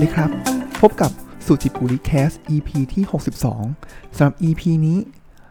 [0.00, 0.32] วัสดีครับ
[0.80, 1.10] พบกับ
[1.46, 3.04] สุจิปุริแคส EP ที่
[3.58, 4.98] 62สำหรับ EP นี้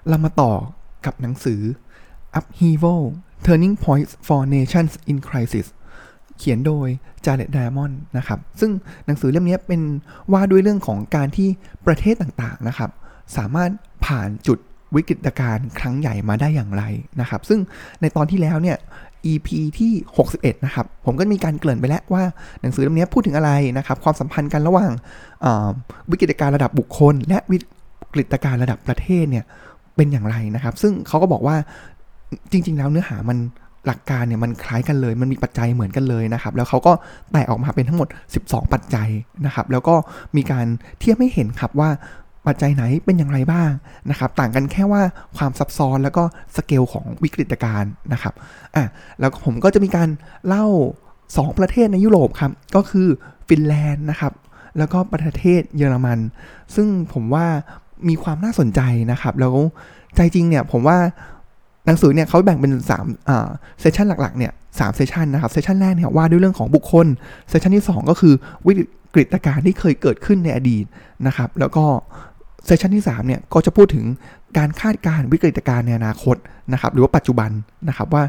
[0.08, 0.54] เรามาต่อ
[1.06, 1.62] กับหนังสือ
[2.40, 3.02] Upheaval
[3.46, 5.68] Turning Points for Nations in Crisis
[6.38, 6.88] เขียนโดย
[7.26, 8.72] Jared Diamond นะครับ ซึ่ง
[9.06, 9.82] หนังสือเล่มนี้เป็น
[10.32, 11.50] ว่าด้วยเรื่องของการที่
[11.86, 12.90] ประเทศต่างๆนะครับ
[13.38, 13.72] สามารถ
[14.06, 14.60] ผ่านจุด
[14.96, 16.84] วิกฤตการณ์ครั้งใหญ่มาได้อย่างไร
[17.22, 17.60] นะครับ ซึ่ง
[18.02, 18.78] ในตอนที่แล้วเนี่ย
[19.32, 19.92] EP ที่
[20.30, 22.24] 61 นะครับ ผมก็มีการเกริ่นไปแล้วว่า
[22.62, 24.92] หนังสือเล่มนี้พูดถึงอะไรนะครับ ความสัมพันธ์กันระหว่าง
[26.12, 27.58] วิกฤตการระดับบุคคล และวิ
[28.14, 29.46] กฤตการระดับประเทศเนี่ย
[29.96, 31.56] เป็นอย่างไรนะครับ ซึ่งเขาก็บอกว่า
[32.52, 33.38] จริง ๆ แล้วเนื้อหามัน
[33.86, 36.94] หลักการเนี่ยมันคล้ายกันเลย มันมีปัจจัยเหมือนกันเลยนะครับ แล้วเขาก็
[37.32, 38.08] แตกออกมาเป็นทั้งหมด
[38.42, 39.10] 12 ปัจจัย
[39.46, 39.96] นะครับ แล้วก็
[40.36, 40.66] มีการ
[41.00, 41.90] เทียบให้เห็นครับว่า
[42.48, 43.70] ปัจจัยไหนเป็นอย่างไรบ้าง
[44.10, 45.02] นะครับต่างกันแค่ว่า
[45.38, 46.24] ความซับซ้อนแล้วก็
[46.56, 48.34] สเกลของวิกฤตการณ์นะครับ
[48.76, 48.86] อะ
[49.20, 50.10] แล้วผมก็จะมีการ
[50.48, 50.66] เล่า
[51.14, 53.08] 2 ประเทศในยุโรปครับก็คือ
[53.48, 54.34] ฟินแลนด์นะครับ
[54.78, 56.20] แล้วก็ประเทศเยอรมัน
[56.76, 57.46] ซึ่งผมว่า
[58.10, 59.56] มีความน่าสนใจนะครับ แล้ว
[60.16, 60.98] ใจจริงเนี่ยผมว่า
[61.86, 62.96] หนังสือเนี่ยเขาแบ่งเป็น3
[63.46, 67.08] section หลักๆเนี่ยสาม section นะครับ section แรกเนี่ยว่าด้วยเรื่องของบุคคล
[67.50, 68.34] section ที่ 2 ก็คือ
[68.66, 68.74] วิ
[69.14, 70.86] กฤตการณ์ที่เคยเกิดขึ้นในอดีต
[71.28, 71.86] นะครับ แล้วก็
[72.66, 74.06] เซสชันที่3เนี่ยก็จะพูดถึง
[74.58, 76.36] การคาดการวิกฤตการณ์ในอนาคต
[76.74, 77.52] นะครับหรือว่าปัจจุบัน
[77.88, 78.24] นะครับว่า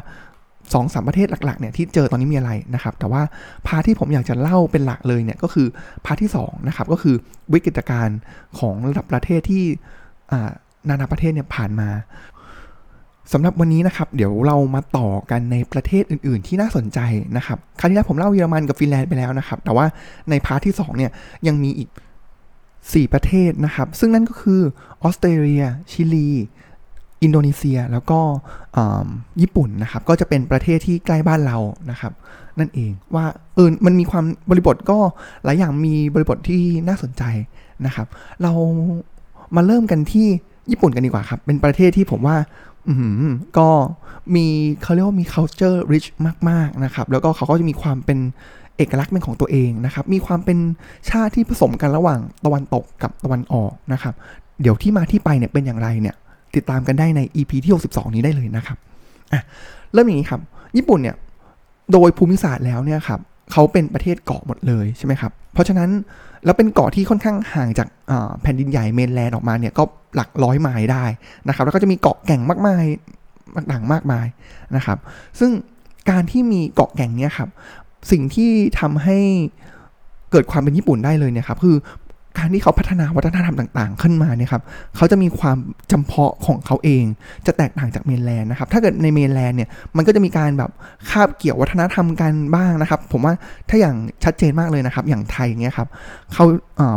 [0.73, 3.21] สองสามประเทศหลักๆเนี่ยที่เจอตอนนี้มีอะไรนะครับ แต่ว่า
[3.67, 5.67] พาที่ผมอยากจะเล่าเป็นหลักเลยเนี่ยก็คือ
[6.05, 7.15] พาที่2นะครับก็คือ
[7.53, 8.17] วิกฤตการณ์
[8.59, 9.63] ของระดับประเทศที่
[10.89, 11.89] นานาประเทศเนี่ยผ่านมา
[13.31, 16.99] สำหรับวันนี้นะครับ เดี๋ยวเรามาต่อกันในประเทศอื่น ๆ ที่น่าสนใจ
[17.37, 19.85] นะครับครั้งที่แล้วผมเล่าเยอรมันกับฟินแลนด์ไปแล้วนะครับ แต่ว่า
[20.29, 21.11] ในพาร์ทที่2เนี่ย
[21.47, 21.89] ยังมีอีก
[22.51, 24.61] 4 ประเทศนะครับ ซึ่งนั่นก็คือ
[25.03, 26.29] ออสเตรเลีย ชิลี
[27.23, 28.19] อินโดนีเซีย แล้วก็
[29.41, 31.57] ญี่ปุ่นนะครับ ก็จะเป็นประเทศที่ใกล้บ้านเรา
[31.91, 32.13] นะครับ
[32.59, 34.97] นั่นเองว่าเออมันมีความบริบทก็
[35.45, 37.23] หลายอย่างมีบริบทที่น่าสนใจ
[37.85, 38.07] นะครับ
[38.41, 38.51] เรา
[39.55, 40.27] มาเริ่มกันที่
[40.71, 42.35] ญี่ปุ่นกันดีกว่าครับ เป็นประเทศที่ผมว่า
[43.57, 43.69] ก็
[44.35, 44.45] มี
[44.83, 46.07] เขาเรียกว่ามี culture rich
[46.49, 48.19] มาก ๆ นะครับ แล้วก็เขาก็จะมีความเป็น
[48.77, 50.57] เอกลักษณ์เป็นของตัวเองนะครับ มีความเป็น
[51.09, 54.13] ชาติที่ผสมกันระหว่างตะวันตกกับตะวันออกนะครับ
[54.61, 56.15] เดี๋ยวที่มาที่ไปเนี่ยเป็นอย่างไรเนี่ย
[56.55, 58.77] ติดตามกันได้ใน EP ที่ 62 นี้ได้เลยนะครับ
[59.33, 59.41] อะ
[59.93, 60.41] เริ่มอย่างนี้ครับ
[60.77, 61.15] ญี่ปุ่นเนี่ย
[61.93, 63.19] โดยภูมิศาสตร์แล้วเนี่ยครับ
[63.51, 65.89] เขาเป็นประเทศเกาะหมดเลยใช่ไหมครับ เพราะฉะนั้น
[66.45, 67.87] แล้วเป็นเกาะที่ค่อนข้างห่างจาก
[68.41, 69.83] แผ่นดินใหญ่เมนแลนด์ออกมาเนี่ยก็
[70.15, 71.05] หลักร้อยไมล์ได้
[71.47, 72.85] นะครับ แล้วก็จะมีเกาะแก่งมากมาย
[73.71, 74.27] ต่างมากมาย
[74.75, 74.97] นะครับ
[75.39, 75.51] ซึ่ง
[76.09, 77.49] การที่มีเกาะแก่งเนี่ยครับ
[78.11, 79.17] สิ่งที่ทำให้
[80.31, 81.75] เกิดความเป็นญี่ปุ่นได้เลยเนี่ยครับ คือ
[82.37, 84.63] การที่เขาพัฒนาวัฒนธรรมต่างๆ ขึ้นมาเนี่ยครับ
[84.95, 85.57] เขาจะมีความ
[85.91, 87.03] จำเพาะของเขาเอง
[87.45, 90.71] จะแตกต่างจากเมนแลนด์นะครับถ้าเกิดในเมนแลนด์เนี่ยมันก็จะมีการแบบ
[91.09, 93.33] คาบเกี่ยววัฒนธรรมกันบ้างนะครับ ผมว่า
[93.69, 95.87] ถ้าอย่างชัดเจนมากเลยนะครับ อย่างไทยอย่างเงี้ยครับ
[96.33, 96.45] เขา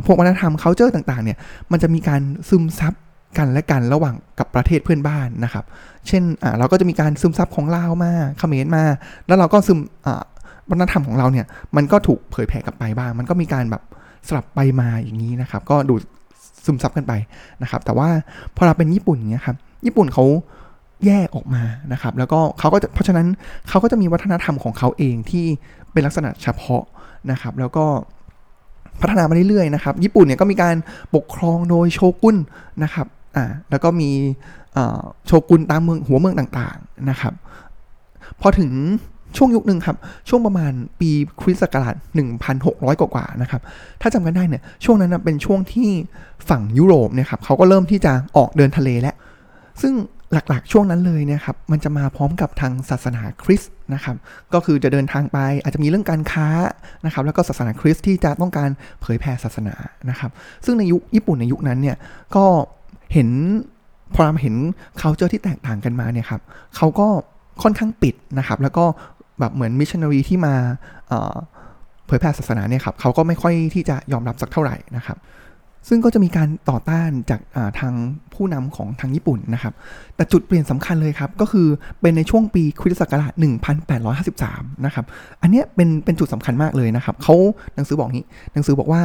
[0.07, 1.39] พวกวัฒนธรรมเขาเจอต่างๆเนี่ย
[1.73, 2.95] มันจะมีการซึมซับ
[3.39, 5.65] กันและกันระหว่างกับประเทศเพื่อนบ้านนะครับ
[6.09, 6.23] เช่น
[6.59, 8.85] เราก็จะมีการซึมซับของลาวมาเขมรมา
[9.27, 9.79] แล้วเราก็ซึม
[10.69, 11.47] วัฒนธรรมของเราเนี่ย
[11.77, 13.83] มันก็ถูกเผยแผ่กลับไปบ้าง มันก็มีการแบบ
[14.29, 15.95] สลับไปมาอย่างนี้นะครับ ก็ดู
[16.65, 17.13] ซึมซับกันไป
[17.63, 18.09] นะครับ แต่ว่า
[18.57, 20.25] พอเราเป็นญี่ปุ่นเนี้ยครับ ญี่ปุ่นเขา
[21.07, 21.63] แยกออกมา
[21.93, 23.27] นะครับ แล้วก็เขาก็เพราะฉะนั้น
[23.69, 25.45] เขาก็จะมีวัฒนธรรมของเขาเองที่
[25.93, 26.83] เป็นลักษณะเฉพาะ
[27.31, 27.85] นะครับ แล้วก็
[29.01, 30.77] พัฒนามาเรื่อยๆนะครับ ญี่ปุ่นเนี่ยก็มีการ
[31.15, 32.37] ปกครองโดยโชกุน
[32.83, 34.11] นะครับอ่าแล้วก็มี
[35.27, 37.35] โชกุนตามเมืองหัวเมืองต่างๆนะครับ
[38.41, 38.71] พอถึง
[39.37, 39.97] ช่วงยุคหนึ่งครับ
[40.29, 41.95] ช่วงประมาณปีคริสต์ศักราช
[42.49, 43.63] 1,600 กว่าๆนะครับ
[44.01, 45.91] ถ้าจำกันได้เนี่ย ช่วงนั้นเป็นช่วงที่
[46.49, 49.15] ฝั่งยุโรปเนี่ยครับเขาก็เริ่มที่จะออกเดินทะเลแล้ว
[49.83, 49.95] ซึ่ง
[50.33, 54.17] หลักๆ ช่วงนั้นเลยเนี่ยครับ มันจะมาพร้อมกับทางศาสนาคริสต์นะครับ
[54.55, 56.49] ก็คือจะเดินทางไปอาจจะมีเรื่องการค้า
[57.05, 58.71] นะครับ แล้วก็ศาสนาคริสต์ที่จะต้องการ
[59.01, 59.75] เผยแผ่ศาสนา
[60.11, 60.31] นะครับ
[60.65, 61.97] ซึ่งในยุคญี่ปุ่นในยุคนั้นเนี่ย
[62.37, 62.45] ก็
[63.13, 63.29] เห็น
[64.15, 64.55] พอเราเห็น
[65.01, 66.43] culture ที่แตกต่างกันมาเนี่ยครับ
[66.77, 67.09] เขาก็
[67.63, 68.85] ค่อนข้างปิดนะครับ แล้วก็
[69.41, 70.55] แบบเหมือนมิชชันนารีที่มา
[72.07, 75.19] เผยแพร่ศาสนาเนี่ยครับเขาก็ไม่ค่อยที่จะยอมรับสักเท่าไหร่นะครับ
[75.89, 77.95] ซึ่งก็จะมีการต่อต้านจากาทาง
[78.35, 79.75] ผู้นำของทางญี่ปุ่นนะครับ
[80.17, 81.67] แต่จุดเปลี่ยนสำคัญเลยครับ ก็คือ
[82.01, 83.33] เป็นในช่วงปีคริสตศักราช
[84.09, 85.05] 1853 นะครับ
[85.43, 87.35] อันนี้เป็นเป็นจุดสำคัญมากเลยนะครับเขา
[87.75, 89.03] หนังสือบอกนี้หนังสือบอกว่า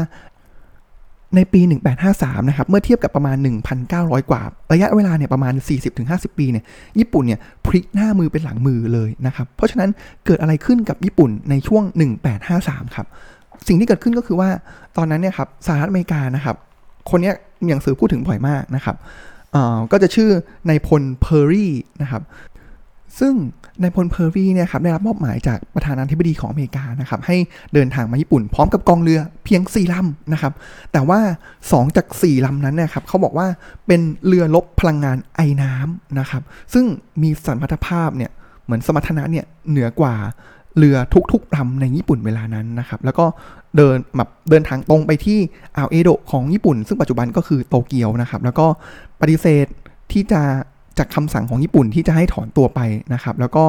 [1.35, 1.61] ในปี
[2.05, 3.37] 1853 นะครับ เมื่อเทียบกับประมาณ
[3.83, 4.41] 1,900 กว่า
[4.73, 5.53] ระยะเวลาเนี่ยประมาณ
[5.97, 6.63] 40-50 ปีเนี่ย
[6.99, 9.89] ญี่ปุ่นเนี่ยพลิกหน้ามือเป็นหลังมือเลยนะครับ เพราะฉะนั้น
[10.25, 11.83] เกิดอะไรขึ้นกับญี่ปุ่นในช่วง
[12.39, 13.07] 1853 ครับ
[13.67, 14.49] สิ่งที่เกิดขึ้นก็คือว่า
[14.97, 16.55] ตอนนั้นเนี่ยครับสหรัฐอเมริกานะครับ
[17.09, 17.31] คนนี้
[17.63, 18.95] มีหนังสือพูดถึงบ่อยมากนะครับ
[19.91, 20.29] ก็จะชื่อ
[20.67, 21.71] นายพลเพอร์รี่
[22.01, 22.21] นะครับ
[23.19, 23.33] ซึ่ง
[23.81, 27.37] นายพลเพอร์รีเนี่ยครับได้รับมอบหมายจากประธานาธิบดีของอเมริกานะครับให้
[27.73, 30.53] เดินทางมาญี่ปุ่น พร้อมกับกองเรือเพียง 4 ลำนะครับ
[30.91, 31.19] แต่ว่า
[31.59, 33.47] 2 จาก 4 ลำนั้นเนี่ยครับเขาบอกว่า
[33.87, 36.41] เป็นเรือรบพลังงานไอน้ำนะครับ
[36.73, 36.85] ซึ่ง
[37.21, 38.31] มีสมรรถภาพเนี่ย
[38.65, 40.15] เหมือนสมรรถนะเนี่ยเหนือกว่า
[40.77, 40.97] เรือ
[41.31, 43.25] ทุกๆลำในญี่ปุ่นเวลานั้นนะครับ แล้วก็
[43.77, 45.39] เดินแบบเดินทางตรงไปที่
[45.75, 48.67] อ่าวเอโดะของญี่ปุ่น ซึ่งปัจจุบันก็คือโตเกียวนะครับ แล้วก็
[49.21, 49.65] ปฏิเสธ
[50.11, 50.41] ที่จะ
[50.99, 52.79] จากคำสั่งของญี่ปุ่นที่จะให้ถอนตัวไป
[53.13, 53.63] นะครับ แล้วก็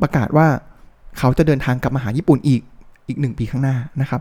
[0.00, 0.46] ประกาศว่า
[1.18, 2.60] เขาจะเดินทางกลับมาหาญี่ปุ่นอีก
[3.08, 4.20] อีกหนึ่งปีข้างหน้านะครับ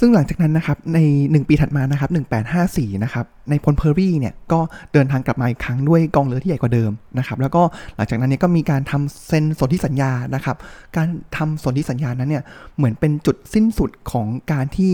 [0.00, 2.10] ซึ่งหลังจากนั้นนะครับใน 1 ปีถัดมานะครับ
[2.56, 4.60] 1854นะครับในพลเพอร์รี่เนี่ยก็
[4.92, 7.62] เดินทางกลับมาอีกครั้งด้วยกองเรือที่ใหญ่กว่าเดิมนะครับแล้วก็
[7.96, 10.56] หลังจากนั้นเนี่ยก็มีการทำเซ็นสนธิสัญญานะครับ
[10.96, 12.44] การทำสนธิสัญญานั้นเนี่ย
[12.76, 14.92] เหมือนเป็นจุดสิ้นสุดของการที่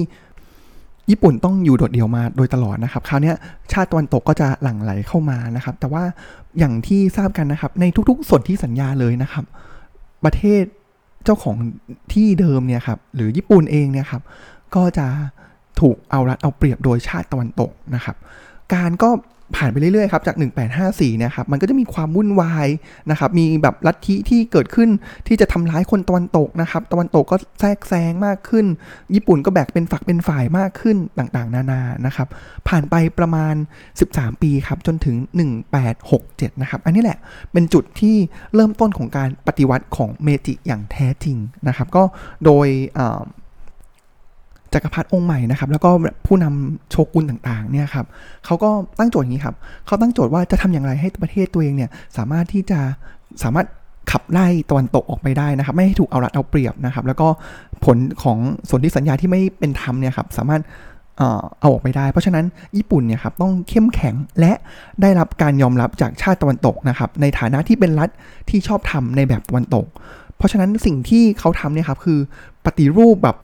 [1.10, 3.32] ญี่ปุ่นต้องอยู่โดดเดี่ยวมาโดยตลอดนะครับคราวนี้
[3.72, 6.02] ชาติตะวันตกก็จะหลั่งไหลเข้ามานะครับ แต่ว่า
[6.58, 9.44] อย่างที่ทราบกันนะครับ ในทุกๆส่วนที่สัญญาเลยนะครับ
[10.24, 10.62] ประเทศ
[11.24, 11.56] เจ้าของ
[12.12, 14.22] ที่เดิมเนี่ยครับหรือญี่ปุ่นเองเนี่ยครับ
[14.74, 15.06] ก็จะ
[15.80, 18.16] ถูกเอารัดเอาเปรียบโดยชาติตะวันตกนะครับ
[18.74, 19.10] การก็
[19.56, 20.36] ผ่านไปเรื่อยๆครับจาก
[20.78, 22.68] 1854นี่ยครับมันก็จะมีความวุ่นวาย
[23.10, 24.88] นะครับมีแบบลัทธิที่เกิดขึ้น
[25.26, 28.66] ที่จะทำร้ายคนตะวันตกนะครับตะวันตกก็แทรกแซงมากขึ้น
[29.14, 32.28] ญี่ปุ่นก็แบกเป็นฝักเป็นฝ่ายมากขึ้นต่างๆ นานานะครับ
[32.68, 33.54] ผ่านไปประมาณ
[33.98, 35.16] 13 ปีครับจนถึง
[35.88, 37.18] 1867นะครับอันนี้แหละ
[37.52, 38.16] เป็นจุดที่
[38.54, 41.36] เริ่มต้นของการปฏิวัติของเมจิอย่างแท้จริง
[41.68, 42.02] นะครับก็
[42.44, 42.68] โดย
[44.74, 45.90] จักรพรรดิองค์ใหม่นะครับแล้วก็
[46.26, 48.06] ผู้นำโชกุนต่างๆเนี่ยครับ
[48.44, 52.78] เขาก็ตั้งโจทย์อย่างนี้ครับเขาตั้งโจทย์ว่าจะทำอย่างไรให้ประเทศตัวเองเนี่ยสามารถที่จะ
[53.42, 53.66] สามารถ
[54.10, 57.28] ขับไล่ตะวันตกออกไปได้นะครับ ไม่ให้ถูกเอารัดเอาเปรียบนะครับ แล้วก็
[57.84, 58.38] ผลของ
[58.68, 60.62] ส่วนที่สัญญาที่ไม่เป็นธรรมเนี่ยครับสามารถ
[61.60, 62.44] เอาออกไปได้ เพราะฉะนั้น
[62.76, 64.52] ญี่ปุ่นเนี่ยครับต้องเข้มแข็งและ
[65.02, 68.10] ได้รับการยอมรับจากชาติตะวันตกนะครับ ในฐานะที่เป็นรัฐ
[68.50, 69.86] ที่ชอบทำในแบบตะวันตก
[70.36, 72.18] เพราะฉะนั้นสิ่งที่เขาทำเนี่ยครับคือ
[72.64, 73.36] ปฏิรูปแบบ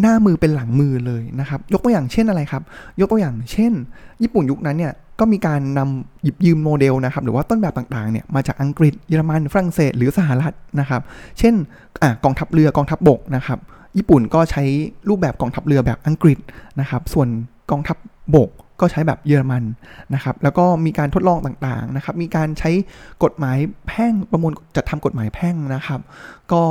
[0.00, 2.62] หน้ามือเป็นหลังมือเลยนะครับ ยกตัวอย่างเช่นอะไรครับ
[3.00, 3.72] ยกตัวอย่างเช่น
[4.22, 11.02] ญี่ปุ่นยุคนั้นเนี่ยก็มีการนำหยิบยืมโมเดลนะครับ หรือว่าต้นแบบต่างๆเนี่ยมาจากอังกฤษเยอรมันฝรั่งเศสหรือสหรัฐนะครับ
[11.38, 11.54] เช่น
[12.02, 13.58] อกองทัพเรือกองทัพบบกนะครับ
[13.96, 14.62] ญี่ปุ่นก็ใช้
[15.08, 16.38] รูปแบบกองทัพเรือแบบอังกฤษ
[16.80, 17.28] นะครับ ส่วน
[17.70, 17.96] กองทัพ
[18.34, 19.64] บบกก็ใช้แบบเยอรมัน
[20.14, 22.70] นะครับ แล้วก็มีการทดลองต่างๆนะครับ มีการใช้
[23.24, 26.00] กฎหมายแพ่งประมวลจัดทำกฎหมายแพ่งนะครับ
[26.52, 26.62] ก็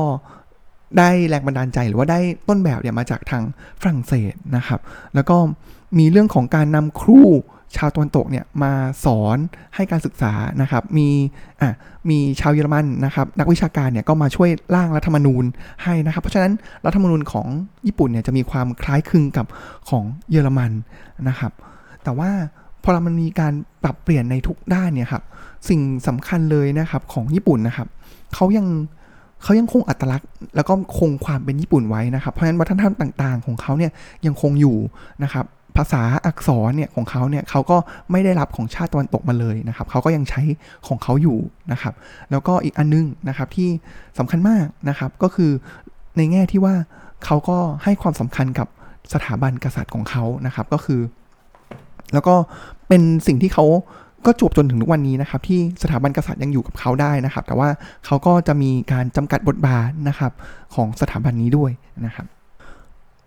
[0.98, 3.44] ได้แรงบันดาลใจหรือว่าได้ต้นแบบเนี่ยมาจากทาง
[3.82, 4.80] ฝรั่งเศสนะครับ
[5.16, 5.38] แล้วก็
[5.98, 7.22] มีเรื่องของการนำครู
[7.78, 8.74] ชาวตะวันตกเนี่ยมา
[9.06, 9.38] สอน
[9.76, 11.10] ให้การศึกษานะครับ มี
[11.62, 11.70] อะ
[12.10, 15.44] มีชาวเยอรมันนะครับ นักวิชาการเนี่ยก็มาช่วยร่างรัฐธรรมนูญ
[15.84, 16.54] ให้นะครับ เพราะฉะนั้น
[16.86, 17.48] รัฐธรรมนูญของ
[17.88, 19.46] ญี่ปุ่นเนี่ยจะมีความคล้ายคลึงกับ
[19.90, 20.72] ของเยอรมัน
[21.28, 21.52] นะครับ
[22.04, 22.32] แต่ว่า
[22.84, 25.24] พอมันมีการปรับเปลี่ยนในทุกด้านเนี่ยครับ
[25.70, 27.88] สิ่งสำคัญเลยนะครับของญี่ปุ่นนะครับ
[28.34, 28.68] เขายัง
[29.44, 33.92] เขายังคงอัตลักษณ์ แล้วก็คงความเป็นญี่ปุ่นไว้นะครับ เพราะฉะนั้นวัฒนธรรมต่างๆ ของเขาเนี่ย
[34.26, 34.78] ยังคงอยู่
[35.24, 35.46] นะครับ
[35.78, 37.78] ภาษาอักษรเนี่ยของเขาเนี่ยเขาก็
[38.12, 40.42] ไม่ได้รับของชาติตะวันตกมาเลยนะครับเขาก็ยังใช้
[40.88, 41.38] ของเขาอยู่
[41.72, 41.94] นะครับ
[42.32, 43.70] แล้วก็อีกอันนึงนะครับที่
[44.20, 45.52] สำคัญมากนะครับก็คือ
[46.18, 46.76] ในแง่ที่ว่า
[47.26, 48.68] เขาก็ให้ความสำคัญกับ
[49.14, 51.02] สถาบันกษัตริย์ของเขานะครับก็คือ
[52.14, 52.36] แล้วก็
[52.88, 53.66] เป็นสิ่งที่เขา
[54.28, 57.70] ก็จบจนถึงทุกวันนี้นะครับที่สถาบันกษัตริย์ยังอยู่กับเขาได้นะครับ แต่ว่า
[58.06, 60.32] เขาก็จะมีการจำกัดบทบาทนะครับ
[60.76, 61.72] ของสถาบันนี้ด้วย
[62.06, 62.26] นะครับ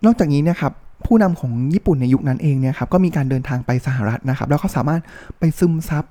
[0.04, 0.72] นอกจากนี้นะครับ
[1.06, 5.00] ผู้นำของญี่ปุ่นในยุคนั้นเองเนี่ยครับก็มีการเดินทางไปสหรัฐนะครับ แล้วเขาสามารถ
[5.38, 6.04] ไปซึมซับ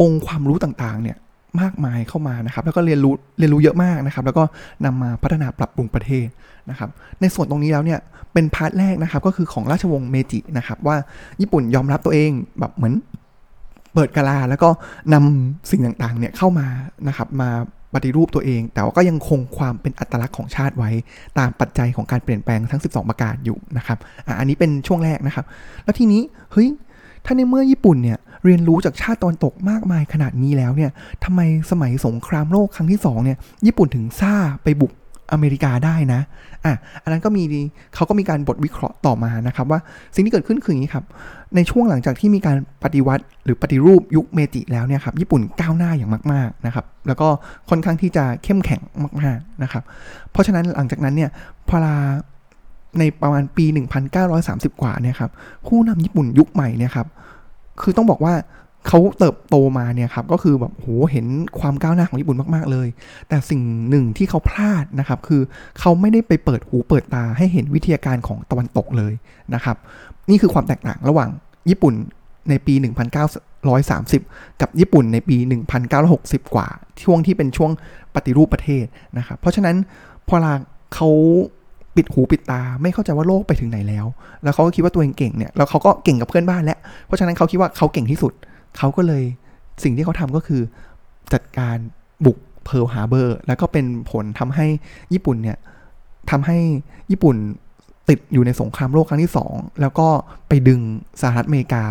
[0.00, 1.16] องค์ความรู้ต่างๆเนี่ย
[1.60, 4.44] มากมายเข้ามานะครับ แล้วก็เรียนรู้เรียนรู้เยอะมากนะครับ แล้วก็
[4.84, 6.26] นำมาพัฒนาปรับปรุงประเทศ
[6.70, 6.88] นะครับ
[7.20, 7.98] ในส่วนตรงนี้แล้วเนี่ย
[8.32, 10.96] เป็นพาร์ทแรกนะครับ ก็คือของราชวงศ์เมจินะครับ ว่า
[11.40, 12.94] ญี่ปุ่นยอมรับตัวเองแบบเหมือน
[13.94, 14.70] เปิดกาลาแล้วก็
[15.12, 16.66] นำสิ่งต่างๆเนี่ยเข้ามา
[17.08, 17.50] นะครับมา
[17.94, 20.90] ปฏิรูปตัวเอง แต่ว่าก็ยังคงความเป็นอัตลักษณ์ของชาติไว้
[21.38, 25.44] ตามปัจจัยของการเปลี่ยนแปลงทั้ง 12 ประการอยู่นะครับออันนี้เป็นช่วงแรกนะครับ
[25.84, 26.22] แล้วทีนี้
[26.52, 26.68] เฮ้ย
[27.24, 30.90] ถ้าในเมื่อญี่ปุ่นเนี่ยเรียนรู้จากชาติตะวันตกมากมายขนาดนี้แล้วเนี่ย
[31.24, 34.92] ทำไมสมัยสงครามโลกครั้งที่2เนี่ยญี่ปุ่นถึงซ่าไปบุก
[35.34, 36.20] อเมริกาได้นะ
[36.64, 37.42] อะอันนั้นก็มี
[37.94, 39.80] เขาก็มีการบทวิเคราะห์ต่อมานะครับว่า
[40.14, 41.04] สิ่งที่เกิดขึ้นคืออย่างนี้ครับ
[41.56, 47.28] ในช่วงหลังจากที่มีการปฏิวัติ หรือปฏิรูปยุคเมจิแล้วเนี่ยครับญี่ปุ่นก้าวหน้าอย่างมากๆนะครับแล้วก็
[47.70, 48.80] ค่อนข้างที่จะเข้มแข็ง
[49.20, 49.82] มากๆนะครับ
[50.30, 51.30] เพราะฉะนั้นหลังจากนั้นเนี่ย
[51.68, 51.96] พอลา
[52.98, 53.64] ในประมาณปี
[54.22, 55.30] 1930 กว่าเนี่ยครับ
[55.66, 57.06] ผู้นำญี่ปุ่นยุคใหม่เนี่ยครับ
[57.80, 58.34] คือต้องบอกว่า
[58.88, 61.26] เขาเติบโตมาเนี่ยครับก็คือแบบโหเห็น
[61.60, 62.88] ความก้าวหน้าของญี่ปุ่นมากๆเลย
[63.28, 63.60] แต่สิ่ง
[63.90, 65.42] หนึ่งที่เขาพลาดนะครับคือ
[65.80, 69.12] เขาไม่ได้ไปเปิดหูเปิดตาให้เห็นวิทยาการของตะวันตกเลย
[69.54, 69.76] นะครับ
[70.30, 71.30] นี่คือความแตกต่างระหว่าง
[71.70, 71.94] ญี่ปุ่น
[72.50, 72.74] ในปี
[73.86, 75.36] 1930 กับญี่ปุ่นในปี
[75.94, 76.68] 1960 กว่า
[77.04, 77.70] ช่วงที่เป็นช่วง
[78.14, 78.84] ปฏิรูปประเทศ
[79.18, 79.76] นะครับเพราะฉะนั้น
[80.28, 80.54] พอลา
[80.94, 81.10] เขา
[81.96, 84.06] ปิดหูปิดตาไม่เข้าใจว่าโลกไปถึงไหนแล้ว
[84.42, 88.32] แล้วเขาก็คิดว่าตัวเองเก่งเนี่ยแล้วเขาก็เก่งกับเพื่อนบ้านแล้วเพราะฉะนั้นเขาคิดว่าเขาเก่งที่สุด
[88.78, 89.24] เขาก็เลย
[89.82, 90.62] สิ่งที่เขาทำก็คือ
[91.32, 91.76] จัดการ
[92.24, 94.66] บุกเพิร์ลฮาร์เบอร์แล้วก็เป็นผลทำให้
[95.12, 95.58] ญี่ปุ่นเนี่ย
[96.30, 96.58] ทำให้
[97.10, 97.36] ญี่ปุ่น
[98.08, 100.08] ติดอยู่ในสงครามโลกครั้งที่สองแล้วก็
[100.48, 100.80] ไปดึง
[101.20, 101.84] สหรัฐอเมริกา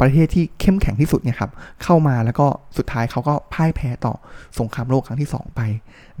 [0.00, 1.50] ประเทศที่เข้มแข็งที่สุดเนี่ยครับ
[1.82, 2.46] เข้ามาแล้วก็
[2.76, 4.14] สุดท้ายเขาก็พ่ายแพ้ต่อ
[4.58, 5.60] สงครามโลกครั้งที่ 2 ไป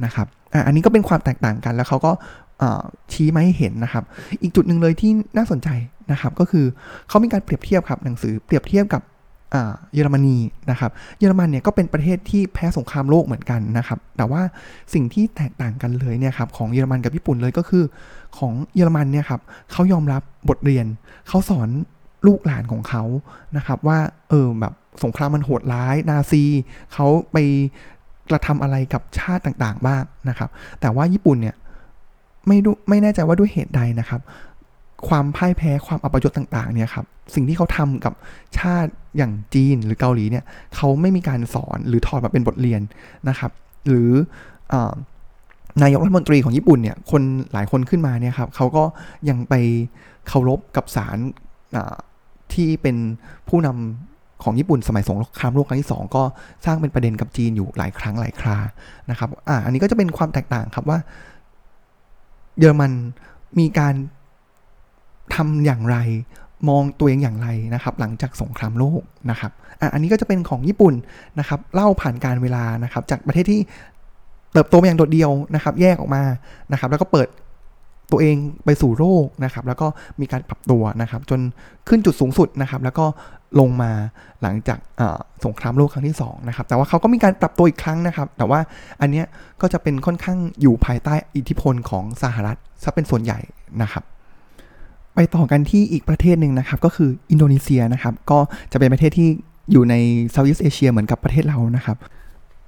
[0.04, 0.26] นะครับ
[0.66, 2.12] อันนี้ก็เป็นความแตกต่างกันแล้วเขาก็
[3.12, 4.04] ชี้มาให้เห็นนะครับ
[4.42, 5.68] อีกจุดหนึ่งเลยที่น่าสนใจ
[6.12, 6.64] นะครับ ก็คือ
[7.08, 9.02] เขามีการเปรียบเทียบครับหนังสือเปรียบเทียบกับ
[9.94, 10.38] เยอรมนี
[10.70, 14.42] นะครับ เยอรมันเนี่ยก็เป็นประเทศที่แพ้สงครามโลกเหมือนกันนะครับ แต่ว่า
[14.94, 17.84] สิ่งที่แตกต่างกันเลยเนี่ยครับของเยอรมันกับญี่ปุ่นเลยก็คือ
[18.38, 19.40] ของเยอรมันเนี่ยครับ
[19.72, 20.86] เขายอมรับบทเรียน
[21.28, 21.68] เขาสอน
[22.26, 23.02] ลูกหลานของเขา
[23.56, 26.44] นะครับ ว่าเออแบบสงครามมันโหดร้ายนาซี
[26.92, 27.36] เขาไป
[28.30, 31.54] กระทำอะไรกับชาติต่างๆบ้างนะครับ แต่ว่าญี่ปุ่นเนี่ย
[32.46, 34.20] ไม่ดูไม่แน่ใจว่าด้วยเหตุใดนะครับ
[35.08, 38.14] ความพ่ายแพ้ความอัปยศต่างๆเนี่ยครับสิ่งที่เขาทำกับ
[38.58, 40.44] ชาติอย่างจีนหรือเกาหลีเนี่ย
[40.76, 42.80] เขาไม่มีการสอนหรือถอดมาเป็นบทเรียน
[43.28, 43.50] นะครับ
[43.88, 44.10] หรือ
[45.82, 47.22] นายกรัฐมนตรีของญี่ปุ่นเนี่ยคน
[47.52, 48.84] หลายคนขึ้นมาเนี่ยครับเขาก็
[49.28, 49.54] ยังไป
[50.28, 51.18] เคารพกับศาล
[52.52, 52.96] ที่เป็น
[53.48, 56.22] ผู้นำของญี่ปุ่นสมัยสงครามโลกครั้งที่ 2 ก็
[56.64, 58.58] สร้างเป็นประเด็นกับจีนอยู่หลายครั้งหลายครา
[59.10, 60.98] นะครับอ่าอันนี้ก็จะเป็นความแตกต่างครับว่า
[62.58, 62.92] เยอรมัน
[63.58, 63.94] มีการ
[65.34, 65.96] ทำอย่างไร
[66.68, 70.94] มองตัวเองอย่างไรนะครับ หลังจากสงครามโลกนะครับอะอันนี้ก็จะเป็นของญี่ปุ่น
[71.38, 73.60] นะครับ เล่าผ่านการเวลานะครับ จากประเทศที่
[74.52, 76.22] เติบโตมาอย่างโดดเดียวนะครับ แยกออกมา
[76.72, 77.28] นะครับ แล้วก็เปิด
[78.12, 79.86] ตัวเองไปสู่โลกนะครับแล้วก็
[80.20, 81.40] มีการปรับตัวนะครับจน
[81.88, 83.06] ขึ้นจุดสูงสุดนะครับแล้วก็
[83.60, 83.92] ลงมา
[84.42, 84.78] หลังจาก
[85.44, 88.60] สงครามโลกครั้งที่2นะครับแต่ว่าเขาก็มีการปรับตัวอีกครั้งนะครับ แต่ว่า
[89.00, 89.26] อันเนี้ย
[89.60, 93.38] ก็จะเป็นค่อนข้างอยู่ภายใต้อิทธิพลของสหรัฐซะเป็นส่วนใหญ่
[93.82, 94.04] นะครับ
[95.14, 98.38] ไปต่อกันที่อีกประเทศหนึ่งนะครับ ก็คืออินโดนีเซียนะครับ ก็
[98.72, 99.28] จะเป็นประเทศที่
[99.72, 99.94] อยู่ใน
[100.30, 101.96] เซาท์อีสเอเชียเหมือนกับประเทศเรานะครับ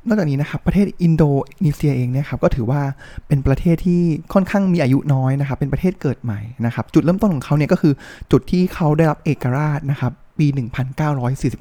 [0.06, 1.24] นอกจากนี้นะครับประเทศอินโด
[1.64, 2.80] นีเซียเองเนี่ยครับก็ถือว่า
[3.26, 7.92] เป็นประเทศที่ค่อนข้างมีอายุน้อยนะครับเป็นประเทศเกิดใหม่นะครับจุดเริ่มต้นของเขาเนี่ยก็คือ
[8.30, 10.46] จุดที่เขาได้รับเอกราชนะครับปี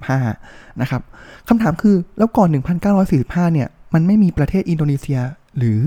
[0.04, 1.02] 1945 นะครับ
[1.48, 2.50] คำถามคือแล้วก่อน
[3.02, 5.20] 1945 เนี่ยมันไม่มีประเทศอินโดนีเซีย
[5.58, 5.80] หรือ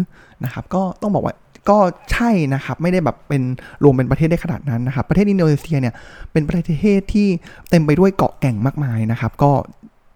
[0.44, 1.34] นะครับก็ต้องบอกว่า
[1.68, 1.78] ก็
[2.12, 3.42] ใช่นะครับไม่ได้แบบเป็น
[3.84, 5.94] รวมเป็นประเทศได้ขนาดนั้นนะครับประเทศอินโดนีเซียเนี่ย
[6.32, 7.28] เป็นประเทศที่
[7.70, 9.52] เต็มไปด้วยเกาะแก่งมากมายนะครับก็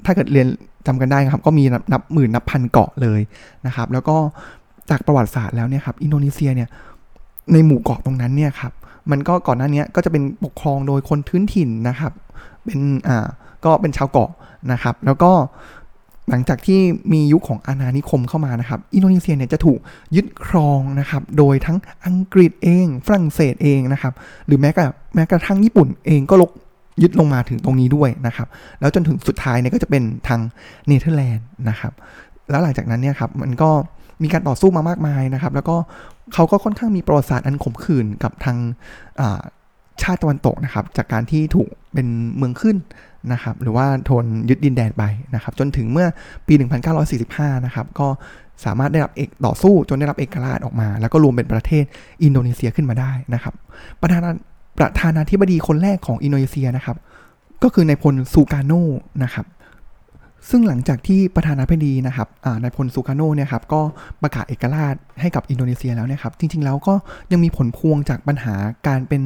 [0.04, 0.47] ถ้าเกิดเรียน
[0.87, 3.21] จำกันได้ครับ ก็มีนับหมื่นนับพันเกาะเลย
[3.66, 4.16] นะครับ แล้วก็
[4.90, 6.69] จากประวัติศาสตร์แล้วเนี่ยครับ อินโดนีเซียเนี่ย
[7.52, 8.73] ในหมู่เกาะตรงนั้นเนี่ยครับ
[9.11, 12.12] มันก็ก่อนหน้านี้ก็จะเป็นปกครองโดยคนพื้นถิ่นนะครับ
[12.64, 13.26] เป็นอ่า
[13.64, 14.30] ก็เป็นชาวเกาะ
[14.73, 15.33] นะครับ แล้วก็
[16.30, 16.80] หลังจากที่
[17.12, 19.78] มียุคของอาณานิคมเข้ามานะครับ อินโดนีเซียเนี่ยจะถูก
[20.16, 24.12] ยึดครองนะครับ โดยทั้งอังกฤษเอง ฝรั่งเศสเองนะครับ
[24.47, 26.50] หรือแม้กระแม้กระทั่งญี่ปุ่นเองก็รุก
[27.02, 28.49] ยึดลงมาถึงตรงนี้ด้วยนะครับ
[28.80, 30.40] แล้วจนถึงสุดท้ายเนี่ยก็จะเป็นทาง
[30.87, 31.92] เนเธอร์แลนด์นะครับ
[32.50, 33.71] แล้วหลังจากนั้นเนี่ยครับมันก็
[34.23, 35.76] มีการต่อสู้มามากมายนะครับ แล้วก็
[36.35, 38.57] เขาก็ค่อนข้างมีประวัติศาสตร์อันขมขื่นกับทาง
[40.02, 42.76] ชาติตะวันตกนะครับ จากการที่ถูกเป็นเมืองขึ้น
[43.33, 45.04] นะครับ หรือว่าโดนยึดดินแดนไป
[45.35, 46.07] นะครับ จนถึงเมื่อ
[46.47, 46.54] ปี
[47.11, 48.09] 1945 นะครับ ก็
[48.64, 51.85] สามารถได้รับเอกต่อสู้จนได้รับเอกราชออกมา แล้วก็รวมเป็นประเทศ
[52.23, 53.54] อินโดนีเซียขึ้นมาได้นะครับ
[54.00, 54.30] ประธานา
[54.78, 56.96] ประธานาธิบดีคนแรกของอินโดนีเซียนะครับ
[57.62, 58.72] ก็คือนายพลซูการโน
[59.24, 59.46] นะครับ
[60.50, 62.28] ซึ่งหลังจากที่ประธานาธิบดีนะครับ
[62.62, 63.80] นายพลซูการโนเนี่ยครับก็
[64.22, 66.94] ประกาศเอกราชให้กับอินโดนีเซียแล้วเนี่ยครับ จริง ๆ แล้วก็
[67.32, 68.54] ยังมีผลพวงจากปัญหา
[68.86, 69.22] การเป็น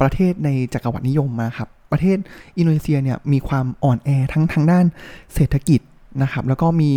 [0.00, 2.18] ประเทศในจักรวรรดินิยมมาครับ ประเทศ
[2.58, 4.84] อินโดนีเซียเนี่ยมีความอ่อนแอทั้งทางด้าน
[5.34, 5.80] เศรษฐกิจ
[6.22, 6.90] นะครับ แล้วก็มี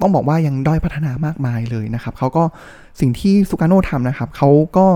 [0.00, 2.44] ต้องบอกว่ายังด้อยพัฒนามากมายเลยนะครับเขาก็
[3.00, 4.86] สิ่งที่สุการโนทำนะครับเขาก็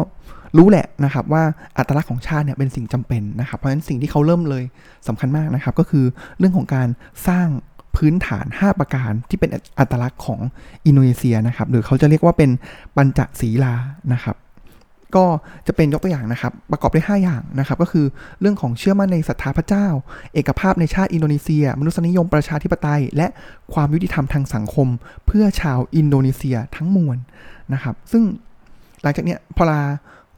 [0.56, 1.42] รู้แหละนะครับว่า
[1.78, 4.64] อัตลักษณ์ของชาติเนี่ยเป็นสิ่งจำเป็นนะครับ เพราะฉะนั้นสิ่งที่เขาเริ่มเลย
[5.08, 6.04] สำคัญมากนะครับ ก็คือ
[6.38, 6.88] เรื่องของการ
[7.28, 7.48] สร้าง
[7.96, 10.40] พื้นฐาน 5 ประการที่เป็นอัตลักษณ์ของ
[10.86, 12.50] อินโดนีเซียนะครับ หรือเขาจะเรียกว่าเป็น
[12.96, 13.74] ปัญจศีลา
[14.12, 14.36] นะครับ
[15.14, 15.24] ก็
[15.66, 18.06] จะเป็นยกตัวอย่างนะครับ ประกอบด้วย5อย่างนะครับ ก็คือ
[18.40, 19.86] เรื่องของเชื่อมั่นในศรัทธาพระเจ้า
[20.34, 23.26] เอกภาพในชาติอินโดนีเซีย มนุษยนิยมประชาธิปไตย และ
[23.72, 24.88] ความยุติธรรมทางสังคม
[25.26, 27.18] เพื่อชาวอินโดนีเซียทั้งมวล
[27.72, 28.22] นะครับ ซึ่ง
[29.02, 29.80] หลังจากนี้พอลา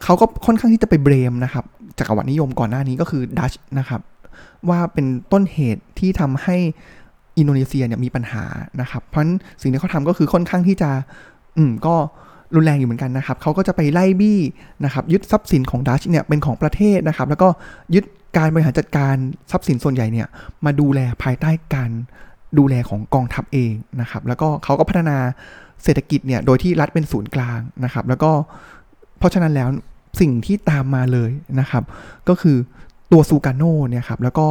[0.04, 1.64] เขาก็ค่อนข้างที่จะไป blame นะครับ
[1.98, 4.00] จักรวรรดินิยมก่อนหน้านี้ก็คือดัชนะครับ
[4.68, 6.56] ว่าเป็นต้นเหตุที่ทำให้
[7.38, 8.44] อินโดนีเซียเนี่ยมีปัญหา
[8.80, 10.90] นะครับ เพราะฉะนั้นสิ่งที่เขาทำก็คือค่อนข้างที่จะ
[11.56, 11.94] อืมก็
[12.54, 14.40] รุนแรงอยู่เหมือนกันนะครับ เขาก็จะไปไล่บี้
[14.84, 17.48] นะครับยึดทรัพย์สินของดัชเนี่ยเป็นของประเทศนะครับ แล้วก็
[17.94, 18.04] ยึด
[18.36, 19.14] การบริหารจัดการ
[19.50, 20.26] ทรัพย์สินส่วนใหญ่เนี่ย
[20.64, 21.90] มาดูแลภายใต้การ
[22.58, 25.16] ดูแลของกองทัพเองนะครับ แล้วก็เขาก็พัฒนา
[25.82, 28.30] เศรษฐกิจเนี่ยโดยที่รัฐเป็นศูนย์กลางนะครับ แล้วก็
[29.18, 29.68] เพราะฉะนั้นแล้ว
[30.20, 31.30] สิ่งที่ตามมาเลย
[31.60, 31.84] นะครับ
[32.28, 32.56] ก็คือ
[33.12, 34.46] ตัวซูการโน่เนี่ยครับแล้วก็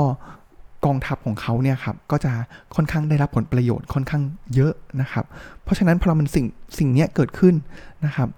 [0.86, 2.32] กองทัพของเขาเนี่ยครับก็จะ
[2.76, 4.24] ค่อนข้างได้รับผลประโยชน์ค่อนข้าง
[4.56, 5.26] เยอะนะครับ
[5.64, 6.46] เพราะฉะนั้นพอมันสิ่ง
[6.78, 7.56] สิ่งนี้เกิดขึ้น
[8.06, 8.30] นะครับ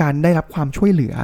[0.00, 1.14] การได้รับความช่วยเหลือ